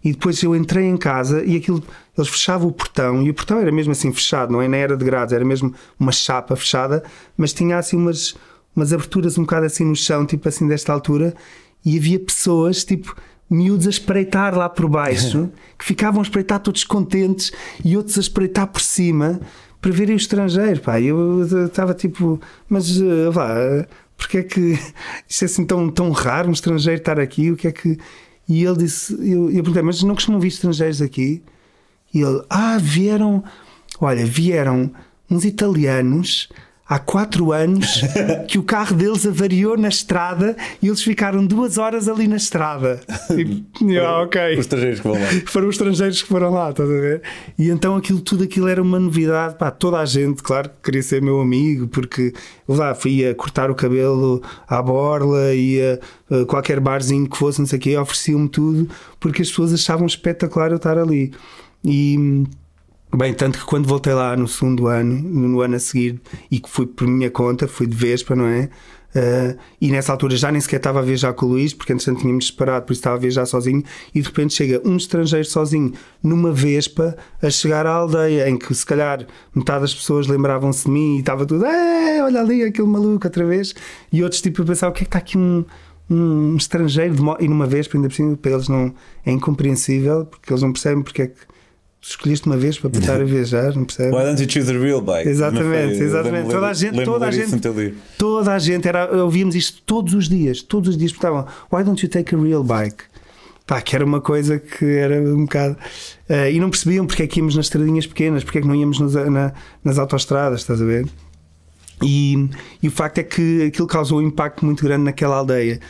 e 0.03 0.12
depois 0.12 0.41
eu 0.43 0.55
entrei 0.55 0.86
em 0.86 0.97
casa 0.97 1.43
e 1.43 1.55
aquilo, 1.55 1.83
eles 2.17 2.29
fechavam 2.29 2.67
o 2.67 2.71
portão 2.71 3.21
e 3.23 3.29
o 3.29 3.33
portão 3.33 3.60
era 3.60 3.71
mesmo 3.71 3.91
assim 3.91 4.12
fechado, 4.13 4.51
não 4.51 4.62
é? 4.62 4.79
Era 4.79 4.95
de 4.95 5.03
grades, 5.03 5.33
era 5.33 5.43
mesmo 5.43 5.73
uma 5.99 6.12
chapa 6.12 6.55
fechada, 6.55 7.03
mas 7.36 7.53
tinha 7.53 7.77
assim 7.77 7.97
umas, 7.97 8.36
umas 8.75 8.93
aberturas 8.93 9.38
um 9.38 9.41
bocado 9.41 9.65
assim 9.65 9.86
no 9.86 9.95
chão, 9.95 10.25
tipo 10.25 10.47
assim 10.47 10.67
desta 10.67 10.93
altura, 10.93 11.33
e 11.83 11.97
havia 11.97 12.19
pessoas, 12.19 12.83
tipo, 12.83 13.15
miúdos 13.49 13.88
a 13.88 13.89
espreitar 13.89 14.55
lá 14.55 14.69
por 14.69 14.88
baixo, 14.89 15.49
que 15.77 15.86
ficavam 15.86 16.19
a 16.21 16.23
espreitar 16.23 16.60
todos 16.60 16.83
contentes 16.83 17.51
e 17.83 17.95
outros 17.95 18.17
a 18.17 18.21
espreitar 18.21 18.67
por 18.67 18.81
cima 18.81 19.39
para 19.81 19.91
verem 19.91 20.15
o 20.15 20.17
estrangeiro. 20.17 20.81
Pá, 20.81 20.99
eu 20.99 21.43
estava 21.65 21.93
tipo, 21.93 22.39
mas 22.69 22.99
uh, 22.99 23.31
vá, 23.31 23.55
porque 24.17 24.39
é 24.39 24.43
que 24.43 24.77
isto 25.29 25.43
é 25.43 25.45
assim 25.45 25.65
tão, 25.65 25.89
tão 25.89 26.12
raro 26.12 26.49
um 26.49 26.53
estrangeiro 26.53 26.99
estar 26.99 27.19
aqui? 27.19 27.51
O 27.51 27.55
que 27.55 27.67
é 27.67 27.71
que. 27.71 27.97
E 28.47 28.63
ele 28.63 28.77
disse, 28.77 29.13
eu, 29.13 29.49
eu 29.49 29.63
perguntei, 29.63 29.81
mas 29.81 30.03
não 30.03 30.15
costumam 30.15 30.39
vir 30.39 30.47
estrangeiros 30.47 31.01
aqui? 31.01 31.43
E 32.13 32.21
ele, 32.21 32.41
ah, 32.49 32.77
vieram, 32.77 33.43
olha, 33.99 34.25
vieram 34.25 34.91
uns 35.29 35.43
italianos 35.43 36.49
há 36.88 37.00
quatro 37.00 37.52
anos 37.52 38.02
que 38.47 38.58
o 38.58 38.63
carro 38.63 38.95
deles 38.95 39.26
avariou 39.26 39.78
na 39.78 39.89
estrada 39.89 40.56
e 40.82 40.88
eles 40.88 41.02
ficaram 41.02 41.45
duas 41.45 41.78
horas 41.78 42.08
ali 42.08 42.28
na 42.28 42.38
estrada. 42.38 43.02
E, 43.32 43.97
ah, 44.00 44.21
ok. 44.21 44.54
Os 44.54 44.60
estrangeiros 44.60 45.00
que 45.00 45.04
foram 45.04 45.21
lá. 45.21 45.28
Foram 45.47 45.67
os 45.67 45.76
estrangeiros 45.76 46.21
que 46.21 46.28
foram 46.28 46.52
lá, 46.52 46.69
estás 46.69 46.89
a 46.89 46.93
ver? 46.93 47.21
E 47.58 47.69
então 47.69 47.95
aquilo, 47.95 48.19
tudo 48.19 48.43
aquilo 48.43 48.67
era 48.67 48.82
uma 48.82 49.00
novidade. 49.00 49.56
Pá, 49.56 49.71
toda 49.71 49.97
a 49.97 50.06
gente, 50.06 50.41
claro, 50.43 50.69
queria 50.84 51.02
ser 51.02 51.21
meu 51.21 51.39
amigo, 51.41 51.88
porque 51.88 52.34
lá 52.67 52.93
fui 52.93 53.26
a 53.26 53.34
cortar 53.34 53.71
o 53.71 53.76
cabelo 53.76 54.41
à 54.67 54.82
borla 54.82 55.54
e 55.54 55.80
a, 55.82 56.41
a 56.41 56.45
qualquer 56.45 56.80
barzinho 56.80 57.30
que 57.30 57.38
fosse, 57.38 57.60
não 57.60 57.65
sei 57.65 57.80
o 57.80 57.82
quê, 57.82 57.97
ofereciam-me 57.97 58.50
tudo, 58.50 58.89
porque 59.19 59.41
as 59.41 59.50
pessoas 59.50 59.73
achavam 59.73 60.06
espetacular 60.06 60.71
eu 60.71 60.78
estar 60.78 60.97
ali. 60.97 61.32
E 61.84 62.45
Bem, 63.15 63.34
tanto 63.34 63.60
que 63.60 63.65
quando 63.65 63.88
voltei 63.88 64.13
lá 64.13 64.36
no 64.36 64.48
segundo 64.48 64.88
ano, 64.88 65.15
no 65.15 65.62
ano 65.62 65.76
a 65.76 65.80
seguir, 65.80 66.22
e 66.52 66.60
que 66.60 66.70
fui 66.70 66.86
por 66.86 67.08
minha 67.08 67.32
conta, 67.32 67.67
fui 67.67 67.88
de 67.88 67.96
Vespa, 67.96 68.36
não 68.36 68.46
é? 68.46 68.70
Uh, 69.15 69.58
e 69.80 69.89
nessa 69.89 70.12
altura 70.12 70.36
já 70.36 70.52
nem 70.52 70.60
sequer 70.60 70.76
estava 70.76 71.00
a 71.00 71.02
viajar 71.02 71.34
com 71.34 71.46
o 71.46 71.50
Luís, 71.50 71.74
porque 71.74 71.93
entretanto 71.93 72.20
tínhamos 72.20 72.48
separado, 72.48 72.86
por 72.86 72.91
isso 72.91 73.00
estava 73.00 73.15
a 73.15 73.20
viajar 73.20 73.46
sozinho. 73.46 73.82
E 74.13 74.22
de 74.22 74.28
repente 74.28 74.54
chega 74.54 74.82
um 74.86 74.98
estrangeiro 74.98 75.48
sozinho 75.48 75.93
numa 76.22 76.52
Vespa 76.52 77.17
a 77.41 77.50
chegar 77.50 77.88
à 77.88 77.91
aldeia, 77.91 78.50
em 78.50 78.58
que 78.58 78.76
se 78.76 78.86
calhar 78.86 79.26
metade 79.56 79.82
das 79.82 79.96
pessoas 79.96 80.28
lembravam-se 80.28 80.86
de 80.86 80.91
mim 80.91 81.15
e 81.15 81.20
estava 81.20 81.46
tudo, 81.46 81.65
olha 81.65 82.41
ali 82.41 82.63
aquele 82.63 82.88
maluco 82.88 83.26
outra 83.26 83.46
vez. 83.46 83.74
E 84.12 84.22
outros 84.22 84.41
tipo 84.41 84.62
a 84.62 84.65
pensar, 84.65 84.89
o 84.89 84.91
que 84.91 85.04
é 85.04 85.06
que 85.06 85.08
está 85.08 85.20
aqui 85.20 85.38
um, 85.38 85.65
um 86.10 86.56
estrangeiro 86.58 87.15
e 87.39 87.48
numa 87.48 87.65
Vespa, 87.65 87.98
ainda 87.98 88.10
por 88.10 88.15
cima, 88.15 88.36
para 88.36 88.52
eles 88.52 88.67
não 88.67 88.93
é 89.26 89.32
incompreensível, 89.32 90.26
porque 90.26 90.52
eles 90.52 90.62
não 90.62 90.74
percebem 90.74 91.02
porque 91.02 91.22
é 91.24 91.28
que 91.28 91.57
escolheste 92.10 92.48
uma 92.48 92.58
vez 92.58 92.80
para 92.80 92.89
estar 92.98 93.20
a 93.20 93.24
viajar, 93.24 93.76
não 93.76 93.86
percebes? 93.86 94.13
Why 94.13 94.24
don't 94.24 94.41
you 94.41 94.50
choose 94.50 94.72
a 94.72 94.80
real 94.80 95.02
bike? 95.02 95.28
Exatamente, 95.30 96.02
exatamente. 96.02 96.50
Toda 96.50 96.67
a 96.67 96.74
gente, 96.74 97.04
toda 97.04 97.28
a 97.28 97.32
gente, 97.32 97.93
toda 98.17 98.54
a 98.54 98.60
gente 98.60 98.88
era, 98.88 99.24
ouvíamos 99.24 99.56
isto 99.56 99.82
todos 99.86 100.13
os 100.13 100.30
dias, 100.30 100.62
todos 100.62 100.89
os 100.89 100.98
dias 100.98 101.12
perguntavam 101.12 101.46
Why 101.72 101.84
don't 101.84 102.02
you 102.04 102.10
take 102.10 102.34
a 102.34 102.38
real 102.38 102.63
bike? 102.63 103.04
Pá, 103.65 103.82
que 103.82 103.96
era 103.96 104.06
uma 104.06 104.22
coisa 104.22 104.60
que 104.60 104.86
era 104.86 105.20
um 105.22 105.43
bocado. 105.43 105.76
Uh, 106.30 106.50
e 106.50 106.58
não 106.58 106.70
percebiam 106.70 107.06
porque 107.06 107.24
é 107.24 107.28
que 107.28 107.39
íamos 107.39 107.54
nas 107.54 107.65
estradinhas 107.65 108.08
pequenas, 108.08 108.41
porque 108.41 108.60
é 108.60 108.62
que 108.62 108.67
não 108.67 108.76
íamos 108.76 108.98
nos, 108.98 109.13
na, 109.13 109.52
nas 109.84 110.00
autostradas, 110.00 110.62
estás 110.62 110.82
a 110.82 110.86
ver? 110.86 111.06
E, 112.02 112.50
e 112.82 112.88
o 112.88 112.91
facto 112.91 113.17
é 113.17 113.24
que 113.24 113.63
aquilo 113.63 113.88
causou 113.88 114.20
um 114.20 114.22
impacto 114.22 114.63
muito 114.63 114.86
grande 114.86 115.04
naquela 115.04 115.36
aldeia. 115.36 115.82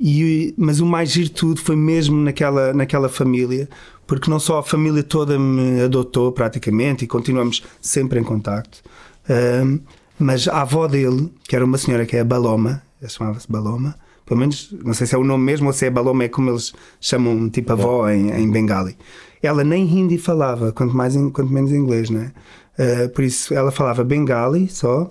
E, 0.00 0.54
mas 0.56 0.80
o 0.80 0.86
mais 0.86 1.12
giro 1.12 1.26
de 1.26 1.34
tudo 1.34 1.60
foi 1.60 1.76
mesmo 1.76 2.16
naquela, 2.16 2.72
naquela 2.72 3.08
família, 3.08 3.68
porque 4.10 4.28
não 4.28 4.40
só 4.40 4.58
a 4.58 4.62
família 4.64 5.04
toda 5.04 5.38
me 5.38 5.82
adotou 5.82 6.32
praticamente 6.32 7.04
e 7.04 7.06
continuamos 7.06 7.62
sempre 7.80 8.18
em 8.18 8.24
contacto, 8.24 8.82
uh, 9.26 9.80
mas 10.18 10.48
a 10.48 10.62
avó 10.62 10.88
dele, 10.88 11.32
que 11.44 11.54
era 11.54 11.64
uma 11.64 11.78
senhora 11.78 12.04
que 12.04 12.16
é 12.16 12.20
a 12.20 12.24
Baloma, 12.24 12.82
chamava-se 13.06 13.46
Baloma, 13.48 13.94
pelo 14.26 14.40
menos, 14.40 14.74
não 14.84 14.94
sei 14.94 15.06
se 15.06 15.14
é 15.14 15.18
o 15.18 15.22
nome 15.22 15.44
mesmo 15.44 15.68
ou 15.68 15.72
se 15.72 15.86
é 15.86 15.90
Baloma, 15.90 16.24
é 16.24 16.28
como 16.28 16.50
eles 16.50 16.72
chamam, 17.00 17.48
tipo 17.48 17.72
avó 17.72 18.10
em, 18.10 18.32
em 18.32 18.50
Bengali. 18.50 18.96
Ela 19.40 19.62
nem 19.62 19.86
hindi 19.86 20.18
falava, 20.18 20.72
quanto, 20.72 20.92
mais, 20.92 21.14
quanto 21.14 21.52
menos 21.52 21.70
inglês, 21.70 22.10
né? 22.10 22.32
Uh, 22.76 23.08
por 23.10 23.22
isso 23.22 23.54
ela 23.54 23.70
falava 23.70 24.02
Bengali 24.02 24.68
só, 24.68 25.08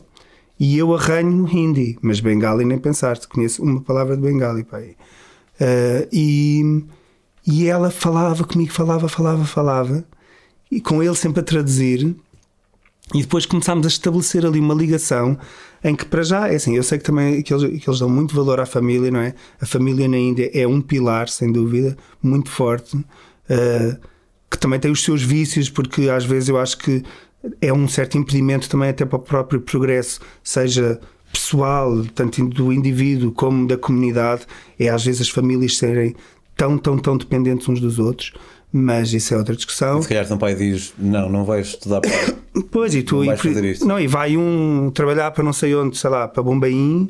e 0.60 0.78
eu 0.78 0.94
arranho 0.94 1.48
hindi, 1.48 1.98
mas 2.02 2.20
Bengali 2.20 2.66
nem 2.66 2.78
pensaste, 2.78 3.30
conheço 3.30 3.64
uma 3.64 3.80
palavra 3.80 4.18
de 4.18 4.24
Bengali, 4.24 4.66
pai. 4.66 4.98
Uh, 5.56 6.06
e 6.12 6.84
e 7.52 7.68
ela 7.68 7.90
falava 7.90 8.44
comigo, 8.44 8.72
falava, 8.72 9.10
falava, 9.10 9.44
falava, 9.44 10.06
e 10.70 10.80
com 10.80 11.02
ele 11.02 11.16
sempre 11.16 11.40
a 11.40 11.44
traduzir. 11.44 12.16
E 13.12 13.22
depois 13.22 13.48
começámos 13.48 13.88
a 13.88 13.90
estabelecer 13.90 14.46
ali 14.46 14.60
uma 14.60 14.76
ligação 14.76 15.36
em 15.84 15.96
que, 15.96 16.06
para 16.06 16.22
já, 16.22 16.48
é 16.48 16.56
assim, 16.56 16.76
eu 16.76 16.84
sei 16.84 17.00
que 17.00 17.04
também 17.04 17.42
que 17.42 17.52
eles, 17.52 17.82
que 17.82 17.90
eles 17.90 18.00
dão 18.00 18.08
muito 18.08 18.36
valor 18.36 18.60
à 18.60 18.68
família, 18.68 19.10
não 19.10 19.20
é? 19.20 19.34
A 19.60 19.66
família 19.66 20.08
na 20.08 20.18
Índia 20.18 20.52
é 20.54 20.68
um 20.68 20.80
pilar, 20.80 21.28
sem 21.28 21.52
dúvida, 21.52 21.98
muito 22.22 22.52
forte, 22.52 22.96
uh, 22.96 24.00
que 24.52 24.60
também 24.60 24.80
tem 24.80 24.92
os 24.92 25.04
seus 25.04 25.24
vícios, 25.24 25.72
porque 25.72 26.08
às 26.08 26.24
vezes 26.24 26.50
eu 26.50 26.60
acho 26.60 26.78
que 26.78 27.02
é 27.60 27.74
um 27.74 27.88
certo 27.88 28.16
impedimento 28.16 28.70
também 28.70 28.90
até 28.90 29.06
para 29.06 29.18
o 29.18 29.22
próprio 29.22 29.60
progresso, 29.60 30.20
seja 30.44 31.00
pessoal, 31.32 32.06
tanto 32.14 32.46
do 32.46 32.72
indivíduo 32.72 33.32
como 33.32 33.68
da 33.68 33.78
comunidade, 33.78 34.46
é 34.78 34.90
às 34.90 35.04
vezes 35.04 35.22
as 35.22 35.30
famílias 35.30 35.78
serem 35.78 36.16
tão, 36.60 36.78
tão, 36.78 36.98
tão 36.98 37.18
dependentes 37.18 37.70
uns 37.70 37.80
dos 37.80 37.98
outros, 37.98 38.34
mas 38.72 39.14
isso 39.14 39.34
é 39.34 39.38
outra 39.38 39.56
discussão. 39.56 40.00
E 40.00 40.04
se 40.04 40.10
calhar 40.10 40.28
teu 40.28 40.38
pai 40.38 40.54
diz: 40.54 40.94
Não, 40.98 41.30
não 41.30 41.46
vais 41.46 41.68
estudar 41.68 42.02
para. 42.02 42.38
Pois, 42.72 42.94
e 42.94 43.02
tu. 43.02 43.20
Não 43.20 43.26
vais 43.28 43.42
fazer 43.42 43.64
isto. 43.64 43.88
Não, 43.88 44.00
e 44.00 44.06
vai 44.06 44.36
um 44.36 44.92
trabalhar 44.94 45.32
para 45.32 45.44
não 45.44 45.54
sei 45.54 45.74
onde, 45.74 45.98
sei 45.98 46.10
lá, 46.10 46.28
para 46.28 46.44
Bombaim. 46.44 47.10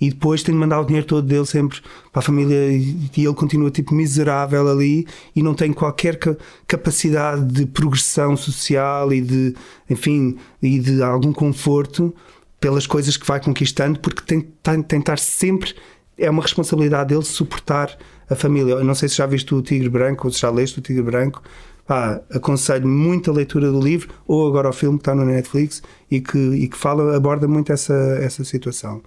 E 0.00 0.10
depois 0.10 0.42
tem 0.42 0.54
de 0.54 0.60
mandar 0.60 0.80
o 0.80 0.84
dinheiro 0.84 1.06
todo 1.06 1.26
dele 1.26 1.46
sempre 1.46 1.80
para 2.12 2.20
a 2.20 2.22
família 2.22 2.70
e 2.70 3.10
ele 3.16 3.34
continua 3.34 3.70
tipo 3.70 3.94
miserável 3.94 4.68
ali 4.68 5.06
e 5.34 5.42
não 5.42 5.54
tem 5.54 5.72
qualquer 5.72 6.18
capacidade 6.66 7.42
de 7.46 7.64
progressão 7.64 8.36
social 8.36 9.10
e 9.10 9.22
de, 9.22 9.54
enfim, 9.88 10.36
e 10.60 10.78
de 10.78 11.02
algum 11.02 11.32
conforto 11.32 12.14
pelas 12.60 12.86
coisas 12.86 13.16
que 13.16 13.26
vai 13.26 13.40
conquistando 13.40 13.98
porque 13.98 14.20
tem, 14.20 14.42
tem, 14.62 14.82
tem 14.82 14.98
de 14.98 15.02
estar 15.02 15.18
sempre 15.18 15.74
é 16.18 16.30
uma 16.30 16.42
responsabilidade 16.42 17.08
dele 17.10 17.24
suportar 17.24 17.96
a 18.28 18.34
família. 18.34 18.74
Eu 18.74 18.84
não 18.84 18.94
sei 18.94 19.08
se 19.08 19.16
já 19.16 19.26
viste 19.26 19.54
o 19.54 19.62
Tigre 19.62 19.88
Branco 19.88 20.26
ou 20.26 20.32
se 20.32 20.40
já 20.40 20.50
leste 20.50 20.78
o 20.78 20.82
Tigre 20.82 21.02
Branco. 21.02 21.42
Pá, 21.86 22.20
aconselho 22.30 22.88
muito 22.88 23.30
a 23.30 23.34
leitura 23.34 23.70
do 23.70 23.80
livro 23.80 24.12
ou 24.26 24.48
agora 24.48 24.68
o 24.68 24.72
filme 24.72 24.98
que 24.98 25.02
está 25.02 25.14
no 25.14 25.24
Netflix 25.24 25.82
e 26.10 26.20
que, 26.20 26.38
e 26.38 26.66
que 26.66 26.76
fala, 26.76 27.16
aborda 27.16 27.46
muito 27.46 27.72
essa, 27.72 27.94
essa 28.20 28.42
situação, 28.42 29.00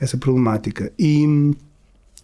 essa 0.00 0.16
problemática. 0.16 0.92
E, 0.96 1.52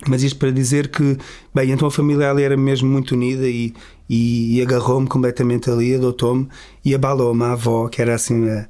mas 0.06 0.22
isto 0.22 0.38
para 0.38 0.52
dizer 0.52 0.88
que, 0.92 1.16
bem, 1.52 1.72
então 1.72 1.88
a 1.88 1.90
família 1.90 2.30
ali 2.30 2.44
era 2.44 2.56
mesmo 2.56 2.88
muito 2.88 3.16
unida 3.16 3.48
e, 3.48 3.74
e, 4.09 4.59
e 4.59 4.62
agarrou-me 4.62 5.09
completamente 5.09 5.68
ali, 5.68 5.96
adotou-me 5.96 6.48
e 6.85 6.94
abalou-me 6.94 7.42
a 7.42 7.52
avó, 7.52 7.88
que 7.88 8.00
era 8.00 8.14
assim 8.14 8.48
a, 8.48 8.68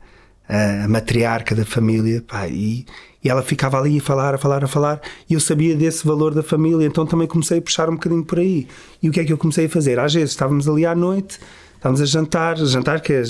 a 0.49 0.89
matriarca 0.89 1.55
da 1.55 1.65
família, 1.65 2.23
pá, 2.27 2.47
e, 2.49 2.87
e 3.23 3.29
ela 3.29 3.43
ficava 3.43 3.79
ali 3.79 3.99
a 3.99 4.01
falar, 4.01 4.35
a 4.35 4.39
falar, 4.39 4.65
a 4.65 4.69
falar, 4.69 5.01
e 5.29 5.35
eu 5.35 5.41
sabia 5.41 5.75
desse 5.75 6.07
valor 6.07 6.33
da 6.35 6.43
família, 6.43 6.87
então 6.87 7.05
também 7.05 7.27
comecei 7.27 7.59
a 7.59 7.63
puxar 7.63 7.89
um 7.89 7.95
bocadinho 7.95 8.25
por 8.25 8.39
aí. 8.39 8.69
E 9.03 9.09
o 9.09 9.13
que 9.13 9.21
é 9.21 9.25
que 9.25 9.33
eu 9.33 9.39
comecei 9.39 9.67
a 9.67 9.69
fazer? 9.69 9.99
Às 9.99 10.15
vezes 10.15 10.31
estávamos 10.31 10.69
ali 10.69 10.87
à 10.87 10.95
noite, 10.95 11.41
estávamos 11.75 12.01
a 12.01 12.05
jantar, 12.05 12.57
jantar 12.57 13.01
que 13.01 13.13
é 13.13 13.23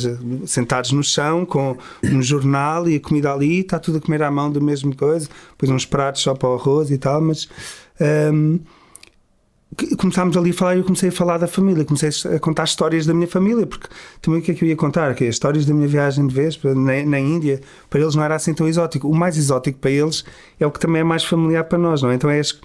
sentados 0.47 0.93
no 0.93 1.03
chão 1.03 1.47
com 1.47 1.77
um 2.05 2.23
jornal 2.23 2.89
e 2.89 2.97
a 2.97 3.01
comida 3.01 3.33
ali, 3.33 3.61
está 3.61 3.79
tudo 3.79 3.99
a 3.99 4.01
comer 4.01 4.23
à 4.23 4.31
mão 4.31 4.53
da 4.53 4.61
mesma 4.61 4.95
coisa, 4.95 5.29
depois 5.53 5.71
uns 5.71 5.87
pratos 5.87 6.23
só 6.23 6.35
para 6.35 6.49
o 6.49 6.55
arroz 6.55 6.91
e 6.91 6.99
tal, 6.99 7.21
mas. 7.21 7.49
Um, 7.99 8.61
começámos 9.97 10.37
ali 10.37 10.51
a 10.51 10.55
falar 10.55 10.75
e 10.77 10.79
eu 10.79 10.85
comecei 10.85 11.09
a 11.11 11.13
falar 11.13 11.39
da 11.39 11.47
família, 11.47 11.85
comecei 11.85 12.11
a 12.35 12.39
contar 12.39 12.65
histórias 12.65 13.05
da 13.05 13.13
minha 13.13 13.29
família, 13.29 13.67
porque 13.67 13.89
também 14.23 14.41
o 14.41 14.43
que 14.43 14.53
é 14.53 14.55
que 14.55 14.65
eu 14.65 14.69
ia 14.69 14.77
contar? 14.77 15.15
Que 15.15 15.25
histórias 15.25 15.67
da 15.67 15.75
minha 15.75 15.89
viagem 15.89 16.27
de 16.27 16.35
vez 16.35 16.59
na, 16.63 17.05
na, 17.05 17.21
Índia, 17.21 17.61
para 17.91 18.01
eles 18.01 18.15
não 18.15 18.23
era 18.23 18.35
assim 18.35 18.55
tão 18.55 18.67
exótico. 18.67 19.09
O 19.09 19.15
mais 19.15 19.37
exótico 19.37 19.79
para 19.79 19.91
eles 19.91 20.25
é 20.59 20.67
o 20.67 20.71
que 20.71 20.81
também 20.81 21.01
é 21.01 21.05
mais 21.05 21.25
familiar 21.25 21.65
para 21.65 21.79
nós, 21.79 22.03
não 22.03 22.11
é? 22.11 22.15
Então 22.15 22.31
é 22.31 22.41
as, 22.41 22.59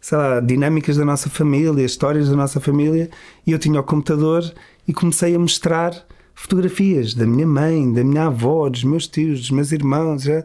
sei 0.00 0.18
lá, 0.18 0.40
dinâmicas 0.40 0.96
da 0.96 1.04
nossa 1.04 1.28
família, 1.28 1.84
histórias 1.84 2.28
da 2.28 2.36
nossa 2.36 2.60
família, 2.60 3.10
e 3.46 3.52
eu 3.52 3.58
tinha 3.58 3.80
o 3.80 3.84
computador 3.84 4.42
e 4.86 4.92
comecei 4.92 5.34
a 5.34 5.38
mostrar 5.38 6.06
fotografias 6.34 7.14
da 7.14 7.26
minha 7.26 7.46
mãe, 7.46 7.92
da 7.92 8.04
minha 8.04 8.26
avó, 8.26 8.68
dos 8.68 8.84
meus 8.84 9.06
tios, 9.06 9.40
dos 9.40 9.50
meus 9.50 9.72
irmãos. 9.72 10.22
Já. 10.22 10.44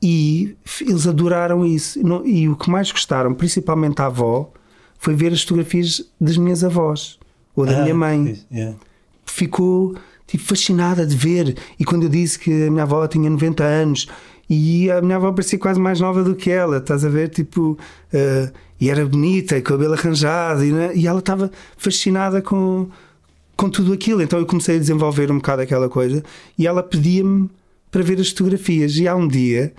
E 0.00 0.56
eles 0.80 1.06
adoraram 1.06 1.64
isso. 1.64 2.00
E 2.24 2.48
o 2.48 2.56
que 2.56 2.70
mais 2.70 2.90
gostaram, 2.92 3.34
principalmente 3.34 4.00
a 4.00 4.06
avó, 4.06 4.52
foi 4.98 5.14
ver 5.14 5.32
as 5.32 5.42
fotografias 5.42 6.04
das 6.20 6.36
minhas 6.36 6.62
avós 6.64 7.18
ou 7.54 7.64
da 7.66 7.78
ah, 7.78 7.82
minha 7.82 7.94
mãe. 7.94 8.38
Yeah. 8.52 8.76
Ficou 9.24 9.96
tipo, 10.26 10.44
fascinada 10.44 11.06
de 11.06 11.16
ver. 11.16 11.56
E 11.78 11.84
quando 11.84 12.04
eu 12.04 12.08
disse 12.08 12.38
que 12.38 12.50
a 12.66 12.70
minha 12.70 12.84
avó 12.84 13.06
tinha 13.06 13.28
90 13.28 13.64
anos 13.64 14.06
e 14.48 14.90
a 14.90 15.00
minha 15.02 15.16
avó 15.16 15.32
parecia 15.32 15.58
quase 15.58 15.80
mais 15.80 16.00
nova 16.00 16.22
do 16.22 16.34
que 16.34 16.50
ela, 16.50 16.78
estás 16.78 17.04
a 17.04 17.08
ver? 17.08 17.28
Tipo, 17.28 17.72
uh, 18.12 18.52
e 18.80 18.88
era 18.88 19.04
bonita, 19.04 19.58
e 19.58 19.62
cabelo 19.62 19.94
arranjado, 19.94 20.64
e, 20.64 20.72
né? 20.72 20.92
e 20.94 21.06
ela 21.06 21.18
estava 21.18 21.50
fascinada 21.76 22.40
com, 22.40 22.88
com 23.56 23.68
tudo 23.68 23.92
aquilo. 23.92 24.22
Então 24.22 24.38
eu 24.38 24.46
comecei 24.46 24.76
a 24.76 24.78
desenvolver 24.78 25.30
um 25.30 25.36
bocado 25.36 25.62
aquela 25.62 25.88
coisa 25.88 26.22
e 26.56 26.66
ela 26.66 26.82
pedia-me 26.82 27.50
para 27.90 28.02
ver 28.02 28.20
as 28.20 28.30
fotografias. 28.30 28.96
E 28.96 29.08
há 29.08 29.14
um 29.14 29.26
dia 29.26 29.72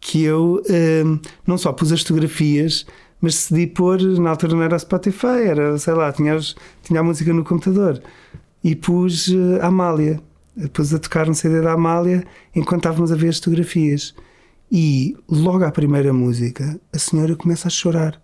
que 0.00 0.22
eu 0.22 0.62
uh, 0.64 1.20
não 1.46 1.58
só 1.58 1.72
pus 1.72 1.92
as 1.92 2.00
fotografias, 2.00 2.86
mas 3.20 3.34
decidi 3.34 3.66
pôr, 3.66 4.00
na 4.20 4.30
altura 4.30 4.54
não 4.54 4.62
era 4.62 4.78
Spotify, 4.78 5.46
era, 5.46 5.78
sei 5.78 5.94
lá, 5.94 6.12
tinha, 6.12 6.38
tinha 6.82 7.00
a 7.00 7.02
música 7.02 7.32
no 7.32 7.44
computador 7.44 8.02
e 8.62 8.74
pus 8.74 9.28
uh, 9.28 9.60
a 9.62 9.66
Amália. 9.66 10.20
Pus 10.72 10.92
a 10.92 10.98
tocar 10.98 11.26
no 11.26 11.34
CD 11.34 11.60
da 11.60 11.72
Amália 11.72 12.24
enquanto 12.54 12.80
estávamos 12.80 13.12
a 13.12 13.16
ver 13.16 13.28
as 13.28 13.38
fotografias. 13.38 14.14
E 14.72 15.16
logo 15.28 15.64
à 15.64 15.70
primeira 15.70 16.12
música, 16.12 16.80
a 16.92 16.98
senhora 16.98 17.36
começa 17.36 17.68
a 17.68 17.70
chorar. 17.70 18.20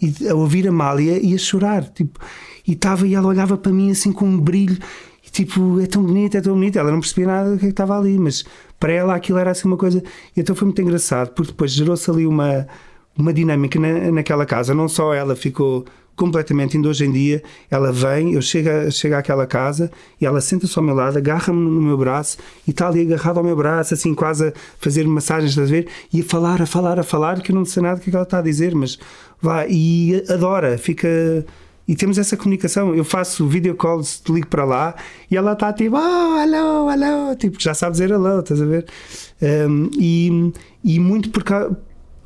E 0.00 0.28
a 0.28 0.34
ouvir 0.34 0.66
a 0.66 0.70
Amália 0.70 1.18
e 1.24 1.34
a 1.34 1.38
chorar. 1.38 1.84
Tipo, 1.90 2.18
e 2.66 2.72
estava 2.72 3.06
e 3.06 3.14
ela 3.14 3.28
olhava 3.28 3.56
para 3.56 3.70
mim 3.70 3.90
assim 3.90 4.10
com 4.10 4.24
um 4.24 4.40
brilho. 4.40 4.78
E 5.24 5.30
tipo, 5.30 5.80
é 5.80 5.86
tão 5.86 6.02
bonita, 6.02 6.38
é 6.38 6.40
tão 6.40 6.54
bonita. 6.54 6.80
Ela 6.80 6.90
não 6.90 7.00
percebia 7.00 7.26
nada 7.26 7.52
do 7.52 7.58
que 7.58 7.66
é 7.66 7.68
estava 7.68 7.96
ali, 7.96 8.18
mas 8.18 8.44
para 8.80 8.92
ela 8.92 9.14
aquilo 9.14 9.38
era 9.38 9.50
assim 9.50 9.68
uma 9.68 9.76
coisa. 9.76 10.02
E 10.36 10.40
então 10.40 10.56
foi 10.56 10.66
muito 10.66 10.82
engraçado, 10.82 11.30
porque 11.34 11.52
depois 11.52 11.70
gerou-se 11.70 12.10
ali 12.10 12.26
uma, 12.26 12.66
uma 13.18 13.32
dinâmica 13.32 13.78
na, 13.78 14.12
naquela 14.12 14.46
casa. 14.46 14.72
Não 14.72 14.88
só 14.88 15.12
ela 15.12 15.34
ficou 15.34 15.84
completamente, 16.18 16.76
ainda 16.76 16.88
hoje 16.88 17.04
em 17.06 17.12
dia, 17.12 17.42
ela 17.70 17.92
vem, 17.92 18.34
eu 18.34 18.42
chego, 18.42 18.90
chego 18.90 19.14
àquela 19.14 19.46
casa 19.46 19.88
e 20.20 20.26
ela 20.26 20.40
senta-se 20.40 20.76
ao 20.76 20.84
meu 20.84 20.94
lado, 20.94 21.16
agarra-me 21.16 21.60
no 21.60 21.80
meu 21.80 21.96
braço 21.96 22.38
e 22.66 22.70
está 22.72 22.88
ali 22.88 23.02
agarrado 23.02 23.38
ao 23.38 23.44
meu 23.44 23.54
braço, 23.54 23.94
assim 23.94 24.12
quase 24.14 24.48
a 24.48 24.52
fazer 24.80 25.06
massagens, 25.06 25.50
estás 25.50 25.68
a 25.68 25.72
ver? 25.72 25.86
E 26.12 26.20
a 26.20 26.24
falar, 26.24 26.60
a 26.60 26.66
falar, 26.66 26.98
a 26.98 27.04
falar, 27.04 27.40
que 27.40 27.52
eu 27.52 27.56
não 27.56 27.64
sei 27.64 27.84
nada 27.84 27.96
do 27.96 28.02
que, 28.02 28.08
é 28.08 28.10
que 28.10 28.16
ela 28.16 28.24
está 28.24 28.38
a 28.38 28.42
dizer, 28.42 28.74
mas 28.74 28.98
vá, 29.40 29.64
e 29.68 30.24
adora, 30.28 30.76
fica 30.76 31.08
e 31.88 31.96
temos 31.96 32.18
essa 32.18 32.36
comunicação. 32.36 32.94
Eu 32.94 33.04
faço 33.04 33.46
video 33.48 33.74
calls, 33.74 34.20
te 34.20 34.30
ligo 34.30 34.48
para 34.48 34.64
lá 34.64 34.94
e 35.30 35.36
ela 35.36 35.54
está 35.54 35.72
tipo, 35.72 35.96
oh, 35.96 36.38
hello, 36.38 36.90
hello, 36.90 37.34
tipo, 37.36 37.56
já 37.58 37.72
sabe 37.72 37.92
dizer 37.92 38.10
hello, 38.10 38.40
estás 38.40 38.60
a 38.60 38.66
ver? 38.66 38.86
Um, 39.40 39.88
e, 39.98 40.52
e 40.84 41.00
muito 41.00 41.30
porque, 41.30 41.54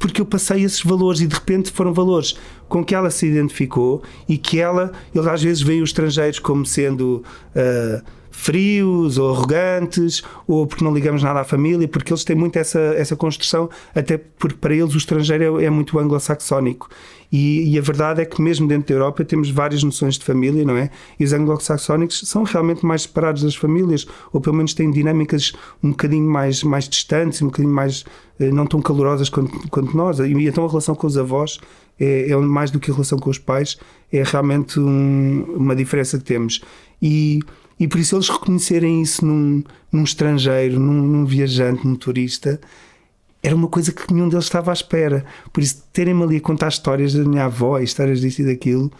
porque 0.02 0.20
eu 0.20 0.26
passei 0.26 0.64
esses 0.64 0.82
valores 0.82 1.20
e 1.20 1.28
de 1.28 1.34
repente 1.34 1.70
foram 1.70 1.94
valores 1.94 2.36
com 2.68 2.84
que 2.84 2.92
ela 2.92 3.08
se 3.08 3.24
identificou 3.24 4.02
e 4.28 4.36
que 4.36 4.58
ela, 4.58 4.90
eles 5.14 5.28
às 5.28 5.40
vezes 5.40 5.62
veem 5.62 5.80
os 5.80 5.90
estrangeiros 5.90 6.40
como 6.40 6.66
sendo. 6.66 7.22
Uh, 7.54 8.02
frios 8.34 9.18
ou 9.18 9.34
arrogantes 9.34 10.22
ou 10.48 10.66
porque 10.66 10.82
não 10.82 10.92
ligamos 10.92 11.22
nada 11.22 11.40
à 11.40 11.44
família, 11.44 11.86
porque 11.86 12.10
eles 12.10 12.24
têm 12.24 12.34
muito 12.34 12.58
essa, 12.58 12.80
essa 12.96 13.14
construção, 13.14 13.68
até 13.94 14.16
porque 14.16 14.56
para 14.56 14.74
eles 14.74 14.94
o 14.94 14.96
estrangeiro 14.96 15.60
é, 15.60 15.66
é 15.66 15.70
muito 15.70 15.98
anglo-saxónico. 15.98 16.88
E, 17.32 17.72
e, 17.72 17.78
a 17.78 17.80
verdade 17.80 18.20
é 18.20 18.26
que, 18.26 18.42
mesmo 18.42 18.68
dentro 18.68 18.88
da 18.88 18.94
Europa, 18.94 19.24
temos 19.24 19.48
várias 19.48 19.82
noções 19.82 20.18
de 20.18 20.24
família, 20.24 20.66
não 20.66 20.76
é? 20.76 20.90
E 21.18 21.24
os 21.24 21.32
anglo-saxónicos 21.32 22.20
são 22.26 22.42
realmente 22.42 22.84
mais 22.84 23.02
separados 23.02 23.42
das 23.42 23.56
famílias, 23.56 24.06
ou 24.32 24.40
pelo 24.40 24.54
menos 24.54 24.74
têm 24.74 24.90
dinâmicas 24.90 25.52
um 25.82 25.90
bocadinho 25.90 26.28
mais, 26.28 26.62
mais 26.62 26.86
distantes, 26.86 27.40
um 27.40 27.46
bocadinho 27.46 27.72
mais 27.72 28.04
eh, 28.38 28.50
não 28.50 28.66
tão 28.66 28.82
calorosas 28.82 29.30
quanto, 29.30 29.66
quanto 29.70 29.96
nós. 29.96 30.18
E, 30.18 30.46
então 30.46 30.64
a 30.66 30.68
relação 30.68 30.94
com 30.94 31.06
os 31.06 31.16
avós 31.16 31.58
é, 31.98 32.30
é, 32.30 32.36
mais 32.36 32.70
do 32.70 32.78
que 32.78 32.90
a 32.90 32.94
relação 32.94 33.18
com 33.18 33.30
os 33.30 33.38
pais, 33.38 33.78
é 34.12 34.22
realmente 34.22 34.78
um, 34.78 35.44
uma 35.56 35.74
diferença 35.74 36.18
que 36.18 36.24
temos. 36.24 36.60
E 37.00 37.40
e 37.82 37.88
por 37.88 37.98
isso 37.98 38.14
eles 38.14 38.28
reconhecerem 38.28 39.02
isso 39.02 39.26
num, 39.26 39.64
num 39.90 40.04
estrangeiro, 40.04 40.78
num, 40.78 41.02
num 41.02 41.24
viajante, 41.24 41.84
num 41.84 41.96
turista, 41.96 42.60
era 43.42 43.54
uma 43.54 43.68
coisa 43.68 43.92
que 43.92 44.12
nenhum 44.12 44.28
deles 44.28 44.44
estava 44.44 44.70
à 44.70 44.74
espera. 44.74 45.24
Por 45.52 45.62
isso, 45.62 45.82
terem-me 45.92 46.22
ali 46.22 46.36
a 46.36 46.40
contar 46.40 46.68
histórias 46.68 47.12
da 47.12 47.24
minha 47.24 47.46
avó, 47.46 47.78
histórias 47.80 48.20
disso 48.20 48.42
e 48.42 48.46
daquilo. 48.46 48.90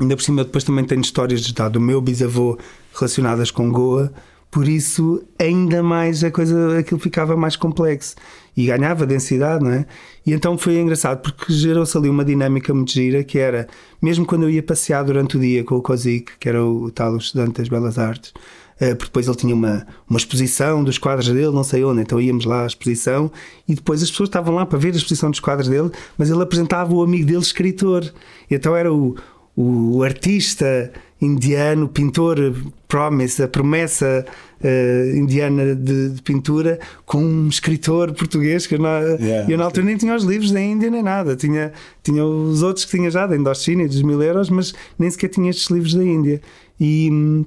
Ainda 0.00 0.14
por 0.16 0.22
cima, 0.22 0.44
depois 0.44 0.64
também 0.64 0.84
tenho 0.84 1.00
histórias 1.00 1.40
de, 1.40 1.52
do 1.52 1.80
meu 1.80 2.00
bisavô 2.00 2.58
relacionadas 2.94 3.50
com 3.50 3.70
Goa. 3.70 4.12
Por 4.50 4.66
isso, 4.66 5.22
ainda 5.38 5.82
mais 5.82 6.24
a 6.24 6.30
coisa, 6.30 6.78
aquilo 6.78 7.00
ficava 7.00 7.36
mais 7.36 7.54
complexo 7.54 8.16
e 8.56 8.66
ganhava 8.66 9.06
densidade, 9.06 9.62
não 9.62 9.70
é? 9.70 9.86
E 10.24 10.32
então 10.32 10.56
foi 10.56 10.78
engraçado 10.78 11.20
porque 11.20 11.52
gerou-se 11.52 11.96
ali 11.96 12.08
uma 12.08 12.24
dinâmica 12.24 12.72
muito 12.72 12.92
gira 12.92 13.22
que 13.22 13.38
era, 13.38 13.68
mesmo 14.00 14.24
quando 14.24 14.44
eu 14.44 14.50
ia 14.50 14.62
passear 14.62 15.04
durante 15.04 15.36
o 15.36 15.40
dia 15.40 15.62
com 15.64 15.74
o 15.74 15.82
Kozik, 15.82 16.32
que 16.40 16.48
era 16.48 16.64
o 16.64 16.90
tal 16.90 17.16
estudante 17.18 17.58
das 17.58 17.68
Belas 17.68 17.98
Artes, 17.98 18.32
porque 18.78 19.06
depois 19.06 19.26
ele 19.26 19.36
tinha 19.36 19.54
uma, 19.54 19.86
uma 20.08 20.18
exposição 20.18 20.84
dos 20.84 20.98
quadros 20.98 21.28
dele, 21.28 21.50
não 21.50 21.64
sei 21.64 21.84
onde, 21.84 22.00
então 22.00 22.20
íamos 22.20 22.44
lá 22.44 22.62
à 22.62 22.66
exposição 22.66 23.30
e 23.66 23.74
depois 23.74 24.02
as 24.02 24.10
pessoas 24.10 24.28
estavam 24.28 24.54
lá 24.54 24.64
para 24.64 24.78
ver 24.78 24.94
a 24.94 24.96
exposição 24.96 25.30
dos 25.30 25.40
quadros 25.40 25.68
dele, 25.68 25.90
mas 26.16 26.30
ele 26.30 26.42
apresentava 26.42 26.94
o 26.94 27.02
amigo 27.02 27.26
dele, 27.26 27.38
escritor. 27.38 28.12
Então 28.50 28.76
era 28.76 28.92
o, 28.92 29.16
o 29.56 30.02
artista 30.02 30.92
indiano, 31.20 31.88
pintor 31.88 32.54
Promise, 32.86 33.42
a 33.42 33.48
promessa 33.48 34.24
uh, 34.62 35.16
indiana 35.16 35.74
de, 35.74 36.10
de, 36.10 36.22
pintura, 36.22 36.78
com 37.04 37.18
um 37.18 37.48
escritor 37.48 38.12
português 38.12 38.66
que 38.66 38.76
eu 38.76 38.78
na, 38.78 39.00
yeah, 39.00 39.50
eu 39.50 39.58
na 39.58 39.64
altura 39.64 39.84
nem 39.84 39.96
tinha 39.96 40.14
os 40.14 40.22
livros 40.24 40.52
da 40.52 40.60
Índia 40.60 40.90
nem 40.90 41.02
nada, 41.02 41.36
tinha, 41.36 41.72
tinha 42.02 42.24
os 42.24 42.62
outros 42.62 42.84
que 42.84 42.96
tinha 42.96 43.10
já 43.10 43.26
da 43.26 43.36
Indochina 43.36 43.82
e 43.82 43.88
dos 43.88 44.00
mil 44.00 44.22
euros, 44.22 44.48
mas 44.48 44.72
nem 44.98 45.10
sequer 45.10 45.28
tinha 45.28 45.50
estes 45.50 45.66
livros 45.68 45.92
da 45.92 46.04
Índia. 46.04 46.40
E, 46.80 47.44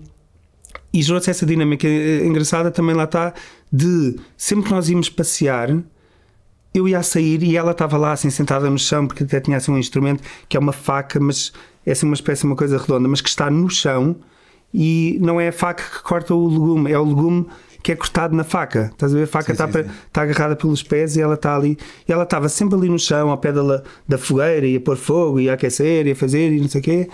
e 0.94 1.02
gerou-se 1.02 1.30
essa 1.30 1.46
dinâmica 1.46 1.88
engraçada 1.88 2.70
também 2.72 2.96
lá 2.96 3.06
está 3.06 3.34
de 3.72 4.18
sempre 4.36 4.66
que 4.66 4.72
nós 4.72 4.90
íamos 4.90 5.10
passear 5.10 5.70
eu 6.74 6.88
ia 6.88 7.00
a 7.00 7.04
sair 7.04 7.44
e 7.44 7.58
ela 7.58 7.72
estava 7.72 7.98
lá 7.98 8.14
assim 8.14 8.30
sentada 8.30 8.70
no 8.70 8.78
chão 8.78 9.08
porque 9.08 9.24
até 9.24 9.40
tinha 9.40 9.58
assim 9.58 9.72
um 9.72 9.78
instrumento 9.78 10.24
que 10.48 10.56
é 10.56 10.60
uma 10.60 10.74
faca 10.74 11.20
mas 11.20 11.52
é 11.86 11.92
assim 11.92 12.06
uma 12.06 12.16
espécie 12.16 12.42
de 12.42 12.48
uma 12.48 12.56
coisa 12.56 12.78
redonda, 12.78 13.08
mas 13.08 13.22
que 13.22 13.30
está 13.30 13.50
no 13.50 13.70
chão 13.70 14.16
e 14.74 15.18
não 15.22 15.40
é 15.40 15.50
a 15.50 15.52
faca 15.52 15.84
que 15.84 16.04
corta 16.04 16.34
o 16.34 16.48
legume, 16.48 16.92
é 16.92 16.98
o 16.98 17.04
legume 17.04 17.48
que 17.84 17.92
é 17.92 17.96
cortado 17.96 18.36
na 18.36 18.44
faca. 18.44 18.92
Estás 18.92 19.12
a 19.14 19.18
ver? 19.18 19.24
A 19.24 19.28
faca 19.28 19.46
sim, 19.46 19.52
está, 19.54 19.68
sim, 19.68 19.84
sim. 19.84 19.90
está, 20.08 20.22
agarrada 20.22 20.56
pelos 20.56 20.84
pés 20.84 21.16
e 21.16 21.22
ela 21.22 21.34
está 21.34 21.56
ali. 21.56 21.78
E 22.08 22.12
ela 22.12 22.24
estava 22.24 22.48
sempre 22.48 22.76
ali 22.76 22.88
no 22.88 23.00
chão, 23.00 23.32
ao 23.32 23.38
pé 23.40 23.52
da, 23.52 23.84
da 24.08 24.18
fogueira, 24.20 24.68
ia 24.68 24.80
pôr 24.80 24.96
fogo, 24.96 25.40
ia 25.40 25.54
aquecer, 25.54 26.06
ia 26.06 26.16
fazer 26.16 26.54
e 26.54 26.62
não 26.62 26.68
sei 26.68 26.80
o 26.80 26.84
quê. 26.84 27.10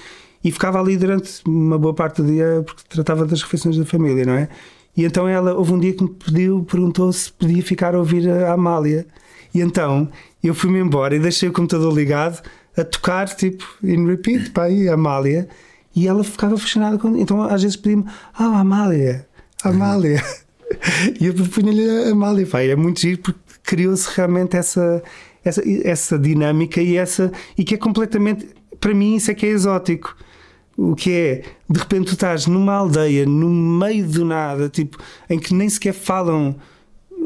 E 0.48 0.52
ficava 0.52 0.80
ali 0.80 0.96
durante 0.96 1.42
uma 1.46 1.78
boa 1.78 1.94
parte 1.94 2.22
do 2.22 2.32
dia 2.32 2.64
porque 2.66 2.82
tratava 2.88 3.26
das 3.26 3.42
refeições 3.42 3.78
da 3.78 3.84
família, 3.84 4.26
não 4.26 4.32
é? 4.32 4.48
E 4.96 5.04
então 5.04 5.28
ela, 5.28 5.54
houve 5.54 5.74
um 5.74 5.80
dia 5.80 5.94
que 5.94 6.02
me 6.02 6.10
pediu, 6.10 6.64
perguntou 6.64 7.12
se 7.12 7.30
podia 7.34 7.62
ficar 7.62 7.94
a 7.94 8.00
ouvir 8.00 8.30
a 8.30 8.54
Amália. 8.54 9.06
E 9.54 9.60
então 9.60 10.08
eu 10.42 10.56
fui-me 10.56 10.80
embora 10.80 11.14
e 11.18 11.20
deixei 11.20 11.50
o 11.50 11.52
computador 11.52 11.94
ligado 11.94 12.42
a 12.78 12.84
tocar, 12.86 13.28
tipo, 13.28 13.66
in 13.84 14.08
repeat, 14.08 14.50
aí, 14.58 14.88
a 14.88 14.94
Amália, 14.94 15.50
e 15.94 16.08
ela 16.08 16.24
ficava 16.24 16.58
fascinada 16.58 16.98
com. 16.98 17.18
Então 17.18 17.42
às 17.42 17.62
vezes 17.62 17.76
pedia-me, 17.76 18.06
ah, 18.34 18.62
Amália, 18.62 19.28
Amália. 19.66 20.24
e 21.20 21.26
eu 21.26 21.34
punha-lhe 21.34 22.10
Amália, 22.10 22.48
pá, 22.48 22.62
é 22.62 22.74
muito 22.74 23.02
giro 23.02 23.18
porque 23.18 23.40
criou-se 23.64 24.08
realmente 24.16 24.56
essa, 24.56 25.04
essa, 25.44 25.62
essa 25.84 26.18
dinâmica 26.18 26.82
e 26.82 26.96
essa. 26.96 27.34
e 27.58 27.66
que 27.66 27.76
é 27.76 27.78
completamente. 27.78 28.48
para 28.80 28.94
mim, 28.94 29.18
isso 29.18 29.30
é 29.30 29.34
que 29.34 29.46
é 29.46 29.50
exótico. 29.50 30.16
O 30.78 30.96
que 30.96 31.12
é, 31.12 31.44
de 31.68 31.80
repente, 31.80 32.06
tu 32.06 32.14
estás 32.14 32.46
numa 32.46 32.74
aldeia, 32.74 33.26
no 33.26 33.50
meio 33.50 34.08
do 34.08 34.24
nada, 34.24 34.70
tipo, 34.70 34.98
em 35.28 35.40
que 35.40 35.54
nem 35.54 35.68
sequer 35.68 35.94
falam 35.94 36.56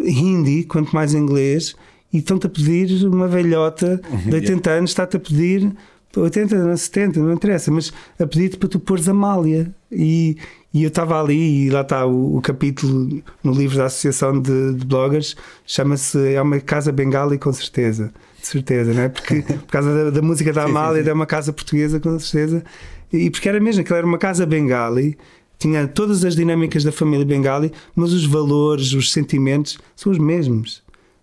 hindi, 0.05 0.63
quanto 0.63 0.95
mais 0.95 1.13
inglês, 1.13 1.75
e 2.13 2.19
estão-te 2.19 2.47
a 2.47 2.49
pedir 2.49 3.05
uma 3.05 3.27
velhota 3.27 4.01
de 4.25 4.33
80 4.33 4.69
anos, 4.71 4.91
está-te 4.91 5.17
a 5.17 5.19
pedir 5.19 5.71
80, 6.15 6.75
70, 6.75 7.19
não 7.19 7.33
interessa, 7.33 7.71
mas 7.71 7.93
a 8.19 8.27
pedir-te 8.27 8.57
para 8.57 8.67
tu 8.67 8.79
pôres 8.79 9.07
Amália. 9.07 9.73
E, 9.91 10.37
e 10.73 10.83
eu 10.83 10.87
estava 10.89 11.21
ali, 11.21 11.65
e 11.65 11.69
lá 11.69 11.81
está 11.81 12.05
o, 12.05 12.37
o, 12.37 12.41
capítulo 12.41 13.21
no 13.43 13.53
livro 13.53 13.77
da 13.77 13.85
Associação 13.85 14.39
de, 14.39 14.73
de 14.73 14.85
Bloggers, 14.85 15.35
chama-se 15.65 16.33
É 16.33 16.41
uma 16.41 16.59
Casa 16.59 16.91
Bengali, 16.91 17.37
com 17.37 17.51
certeza. 17.53 18.11
De 18.39 18.47
certeza, 18.47 18.93
não 18.93 19.03
é? 19.03 19.09
Porque 19.09 19.41
por 19.43 19.67
causa 19.67 20.05
da, 20.05 20.09
da 20.09 20.21
música 20.21 20.51
da 20.51 20.63
Amália, 20.63 20.97
sim, 20.97 20.99
sim, 20.99 21.03
sim. 21.05 21.09
é 21.09 21.13
uma 21.13 21.25
casa 21.25 21.53
portuguesa, 21.53 21.99
com 21.99 22.17
certeza. 22.19 22.63
E 23.11 23.29
porque 23.29 23.49
era 23.49 23.59
mesmo, 23.59 23.81
aquilo 23.81 23.97
era 23.97 24.07
uma 24.07 24.17
casa 24.17 24.45
bengali, 24.45 25.17
tinha 25.57 25.87
todas 25.87 26.25
as 26.25 26.35
dinâmicas 26.35 26.83
da 26.83 26.91
família 26.91 27.25
bengali, 27.25 27.71
mas 27.95 28.13
os 28.13 28.25
valores, 28.25 28.93
os 28.93 29.11
sentimentos 29.11 29.77
são 29.95 30.11
os 30.11 30.17
mesmos. 30.17 30.81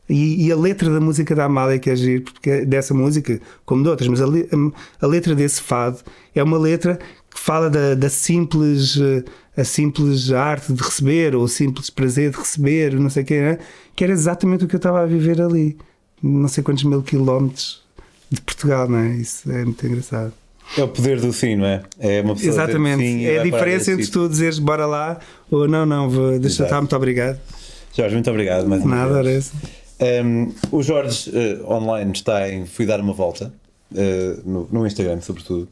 E, 0.09 0.47
e, 0.47 0.53
a 0.53 0.57
letra 0.57 0.89
da 0.89 1.01
música 1.01 1.35
da 1.35 1.45
Amália, 1.45 1.79
que 1.79 1.91
é 1.91 1.97
giro, 1.97 2.25
porque 2.25 2.49
é 2.49 2.65
dessa 2.65 2.95
música, 2.95 3.41
como 3.67 3.83
de 3.83 3.91
outras, 3.91 4.09
mas 4.09 4.23
a, 4.23 4.25
a, 5.03 5.07
letra 5.07 5.35
desse 5.35 5.61
fado 5.61 5.99
é 6.35 6.43
uma 6.43 6.57
letra 6.57 6.99
que 7.31 7.39
fala 7.39 7.69
da, 7.69 7.95
da, 7.95 8.09
simples 8.09 8.99
a 9.55 9.65
simples 9.65 10.31
arte 10.31 10.73
de 10.73 10.83
receber 10.83 11.35
ou 11.35 11.43
o 11.43 11.49
simples 11.49 11.91
prazer 11.91 12.31
de 12.31 12.39
receber, 12.39 12.95
não 12.95 13.11
sei 13.11 13.23
o 13.25 13.27
que, 13.27 13.41
né? 13.41 13.59
que 13.95 14.05
era 14.05 14.13
exatamente 14.13 14.65
o 14.65 14.69
que 14.69 14.77
eu 14.77 14.79
estava 14.79 15.03
a 15.03 15.07
viver 15.07 15.43
ali, 15.43 15.77
não 16.23 16.47
sei 16.47 16.63
quantos 16.63 16.85
mil 16.85 17.03
quilómetros 17.03 17.83
de 18.31 18.41
Portugal, 18.41 18.89
não 18.89 18.99
é? 18.99 19.17
Isso 19.17 19.51
é 19.51 19.65
muito 19.65 19.85
engraçado. 19.85 20.33
É 20.77 20.83
o 20.83 20.89
poder 20.89 21.21
do 21.21 21.33
sim, 21.33 21.57
não 21.57 21.67
é? 21.67 21.83
É 21.99 22.21
uma 22.21 22.35
pessoa 22.35 22.53
Exatamente. 22.53 23.03
Sim 23.03 23.25
é 23.25 23.39
a 23.39 23.43
diferença 23.43 23.93
entre 23.93 24.07
tu 24.07 24.29
dizeres 24.29 24.59
bora 24.59 24.87
lá 24.87 25.19
ou 25.51 25.67
não, 25.67 25.87
não, 25.87 26.11
vou, 26.11 26.39
deixa 26.39 26.65
estar, 26.65 26.81
muito 26.81 26.95
obrigado. 26.95 27.41
Jorge, 27.97 28.15
muito 28.15 28.31
obrigado. 28.31 28.69
Mais 28.69 28.85
Nada, 28.85 29.19
era 29.19 29.33
isso. 29.33 29.53
Um, 30.01 30.53
o 30.71 30.83
Jorge 30.83 31.31
uh, 31.31 31.73
online 31.73 32.13
está 32.13 32.49
em 32.49 32.67
Fui 32.67 32.87
Dar 32.87 33.01
uma 33.01 33.13
Volta, 33.13 33.53
uh, 33.93 34.49
no, 34.49 34.69
no, 34.71 34.87
Instagram, 34.87 35.21
sobretudo. 35.21 35.69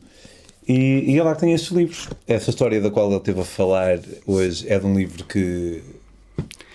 E, 0.67 1.05
e 1.13 1.17
é 1.17 1.23
lá 1.23 1.35
que 1.35 1.41
tem 1.43 1.53
estes 1.53 1.71
livros. 1.71 2.09
Essa 2.27 2.51
história 2.51 2.81
da 2.81 2.91
qual 2.91 3.11
ele 3.11 3.21
teve 3.21 3.41
a 3.41 3.45
falar 3.45 4.01
hoje 4.27 4.67
é 4.69 4.79
de 4.79 4.87
um 4.87 4.97
livro 4.97 5.25
que, 5.25 5.81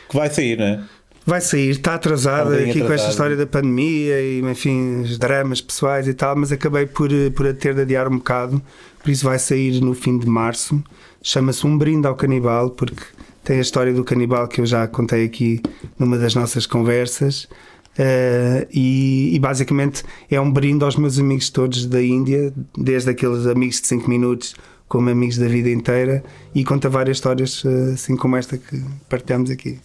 que 0.10 0.16
vai 0.16 0.30
sair, 0.30 0.58
não 0.58 0.66
é? 0.66 0.84
Vai 1.26 1.40
sair, 1.40 1.70
está 1.70 1.96
atrasada 1.96 2.56
aqui 2.56 2.62
atrasado. 2.62 2.88
com 2.88 2.94
esta 2.94 3.10
história 3.10 3.36
da 3.36 3.46
pandemia 3.46 4.20
e, 4.22 4.42
enfim, 4.42 5.02
os 5.02 5.20
dramas 5.20 5.62
pessoais 5.62 6.08
e 6.08 6.14
tal, 6.14 6.36
mas 6.36 6.52
acabei 6.52 6.88
por, 6.88 7.10
por 7.36 7.54
ter 7.54 7.76
de 7.76 7.82
adiar 7.82 8.08
um 8.08 8.18
bocado, 8.18 8.62
por 9.02 9.12
isso 9.12 9.26
vai 9.26 9.38
sair 9.38 9.80
no 9.82 9.94
fim 9.94 10.18
de 10.18 10.28
março. 10.28 10.84
Chama-se 11.22 11.66
Um 11.68 11.78
Brinde 11.78 12.08
ao 12.08 12.16
Canibal, 12.16 12.72
porque 12.72 13.04
tem 13.44 13.58
a 13.58 13.62
história 13.62 13.94
do 13.94 14.04
canibal 14.04 14.48
que 14.48 14.62
eu 14.62 14.66
já 14.66 14.88
contei 14.88 15.26
aqui 15.26 15.62
numa 15.98 16.18
das 16.18 16.36
nossas 16.36 16.66
conversas. 16.66 17.48
Uh, 17.92 18.66
e, 18.72 19.36
e, 19.36 19.40
basicamente 19.40 20.04
é 20.30 20.40
um 20.40 20.50
brinde 20.50 20.86
aos 20.86 20.96
meus 20.96 21.20
amigos 21.20 21.50
todos 21.50 21.86
da 21.86 22.02
Índia, 22.02 22.54
desde 22.78 23.10
aqueles 23.10 23.46
amigos 23.46 23.82
de 23.82 23.88
5 23.88 24.10
minutos 24.10 24.56
como 24.88 25.10
amigos 25.10 25.38
da 25.38 25.48
vida 25.48 25.70
inteira, 25.70 26.24
e 26.56 26.64
conta 26.64 26.90
várias 26.90 27.18
histórias 27.18 27.64
uh, 27.66 27.92
assim 27.94 28.16
como 28.16 28.38
esta 28.38 28.58
que 28.58 28.82
partilhamos 29.10 29.52
aqui. 29.52 29.78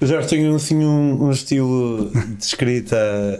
O 0.00 0.06
Jorge 0.06 0.28
tem 0.28 0.54
assim, 0.54 0.84
um, 0.84 1.24
um 1.24 1.30
estilo 1.30 2.10
de 2.38 2.44
escrita. 2.44 2.96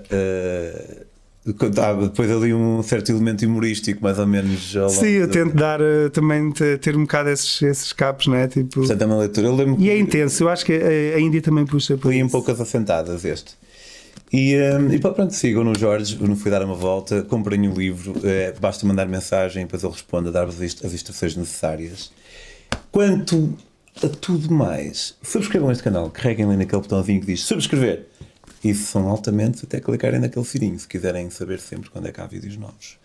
Uh, 0.07 1.13
depois 1.45 2.31
ali 2.31 2.55
um 2.55 2.83
certo 2.85 3.11
elemento 3.11 3.45
humorístico, 3.45 4.01
mais 4.01 4.19
ou 4.19 4.27
menos. 4.27 4.75
Sim, 4.91 5.07
eu 5.07 5.29
tento 5.29 5.57
dar 5.57 5.81
uh, 5.81 6.09
também 6.11 6.53
ter 6.53 6.97
um 6.97 7.01
bocado 7.01 7.31
esses, 7.31 7.61
esses 7.63 7.93
capos, 7.93 8.29
não 8.29 8.37
é? 8.37 8.47
Tipo... 8.47 8.81
Portanto, 8.81 9.03
é 9.03 9.07
uma 9.07 9.19
leitura. 9.19 9.49
Eu 9.49 9.57
lembro 9.57 9.83
e 9.83 9.91
é 9.91 9.99
intenso, 9.99 10.45
eu 10.45 10.49
acho 10.49 10.65
que 10.65 10.73
a, 10.73 11.17
a 11.17 11.21
Índia 11.21 11.43
também 11.43 11.67
puxa 11.67 11.97
por 11.97 12.13
Li 12.13 12.23
um 12.23 12.29
pouco 12.29 12.49
as 12.51 12.61
assentadas 12.61 13.25
este. 13.25 13.55
E, 14.33 14.57
um, 14.57 14.91
e 14.91 14.99
pronto, 14.99 15.31
sigam 15.35 15.63
no 15.63 15.77
Jorge, 15.77 16.17
não 16.21 16.37
fui 16.37 16.51
dar 16.51 16.63
uma 16.65 16.75
volta, 16.75 17.23
comprem 17.23 17.69
o 17.69 17.75
livro, 17.75 18.15
é, 18.25 18.55
basta 18.59 18.87
mandar 18.87 19.07
mensagem, 19.07 19.65
depois 19.65 19.83
ele 19.83 19.93
responde 19.93 20.29
a 20.29 20.31
dar-vos 20.31 20.57
as 20.61 20.95
instruções 20.95 21.37
necessárias. 21.37 22.11
Quanto 22.91 23.55
a 24.03 24.09
tudo 24.09 24.53
mais, 24.53 25.17
subscrevam 25.23 25.71
este 25.71 25.83
canal, 25.83 26.11
carreguem 26.11 26.47
ali 26.47 26.57
naquele 26.57 26.83
botãozinho 26.83 27.21
que 27.21 27.27
diz 27.27 27.45
subscrever. 27.45 28.07
E 28.65 28.75
são 28.75 29.09
altamente 29.09 29.65
até 29.65 29.81
clicarem 29.81 30.21
naquele 30.21 30.45
sininho 30.45 30.79
se 30.79 30.87
quiserem 30.87 31.31
saber 31.31 31.59
sempre 31.59 31.91
quando 31.91 32.07
é 32.07 32.13
que 32.13 32.21
há 32.21 32.27
vídeos 32.27 32.57
novos. 32.57 32.97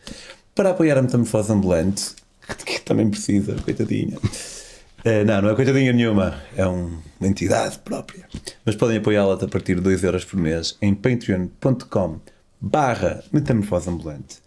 Para 0.54 0.70
apoiar 0.70 0.98
a 0.98 1.02
Metamorfose 1.02 1.52
Ambulante, 1.52 2.16
que 2.66 2.80
também 2.82 3.10
precisa, 3.10 3.56
coitadinha. 3.56 4.18
Uh, 4.18 5.26
não, 5.26 5.42
não 5.42 5.50
é 5.50 5.56
coitadinha 5.56 5.94
nenhuma, 5.94 6.42
é 6.56 6.66
uma 6.66 7.02
entidade 7.22 7.80
própria. 7.80 8.28
Mas 8.66 8.76
podem 8.76 8.98
apoiá-la 8.98 9.34
a 9.36 9.48
partir 9.48 9.80
de 9.80 9.82
2€ 9.82 10.04
euros 10.04 10.26
por 10.26 10.40
mês 10.40 10.78
em 10.82 10.94
patreon.com 10.94 12.20
barra 12.60 13.24
Metamorfose 13.32 13.90
Ambulante. 13.90 14.38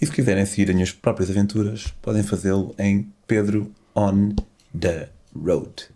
E 0.00 0.06
se 0.06 0.12
quiserem 0.12 0.46
seguir 0.46 0.70
as 0.70 0.74
minhas 0.74 0.92
próprias 0.92 1.30
aventuras, 1.30 1.94
podem 2.00 2.22
fazê-lo 2.22 2.74
em 2.78 3.10
Pedro 3.26 3.70
on 3.94 4.34
the 4.78 5.13
Road. 5.34 5.88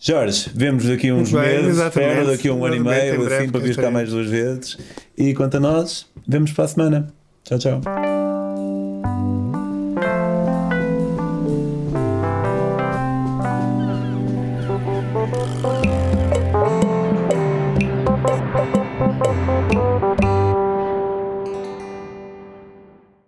Jorge, 0.00 0.50
vemos 0.54 0.84
daqui 0.84 1.10
uns 1.10 1.32
meses, 1.32 1.78
espero 1.78 2.26
daqui 2.26 2.48
a 2.48 2.52
um 2.52 2.64
ano 2.64 2.76
e 2.76 2.80
meio, 2.80 3.26
assim, 3.26 3.48
para 3.48 3.60
vir 3.60 3.76
cá 3.76 3.90
mais 3.90 4.10
duas 4.10 4.28
vezes. 4.28 4.78
E 5.16 5.34
quanto 5.34 5.56
a 5.56 5.60
nós, 5.60 6.06
vemos 6.26 6.52
para 6.52 6.64
a 6.64 6.68
semana. 6.68 7.14
Tchau, 7.44 7.58
tchau. 7.58 8.17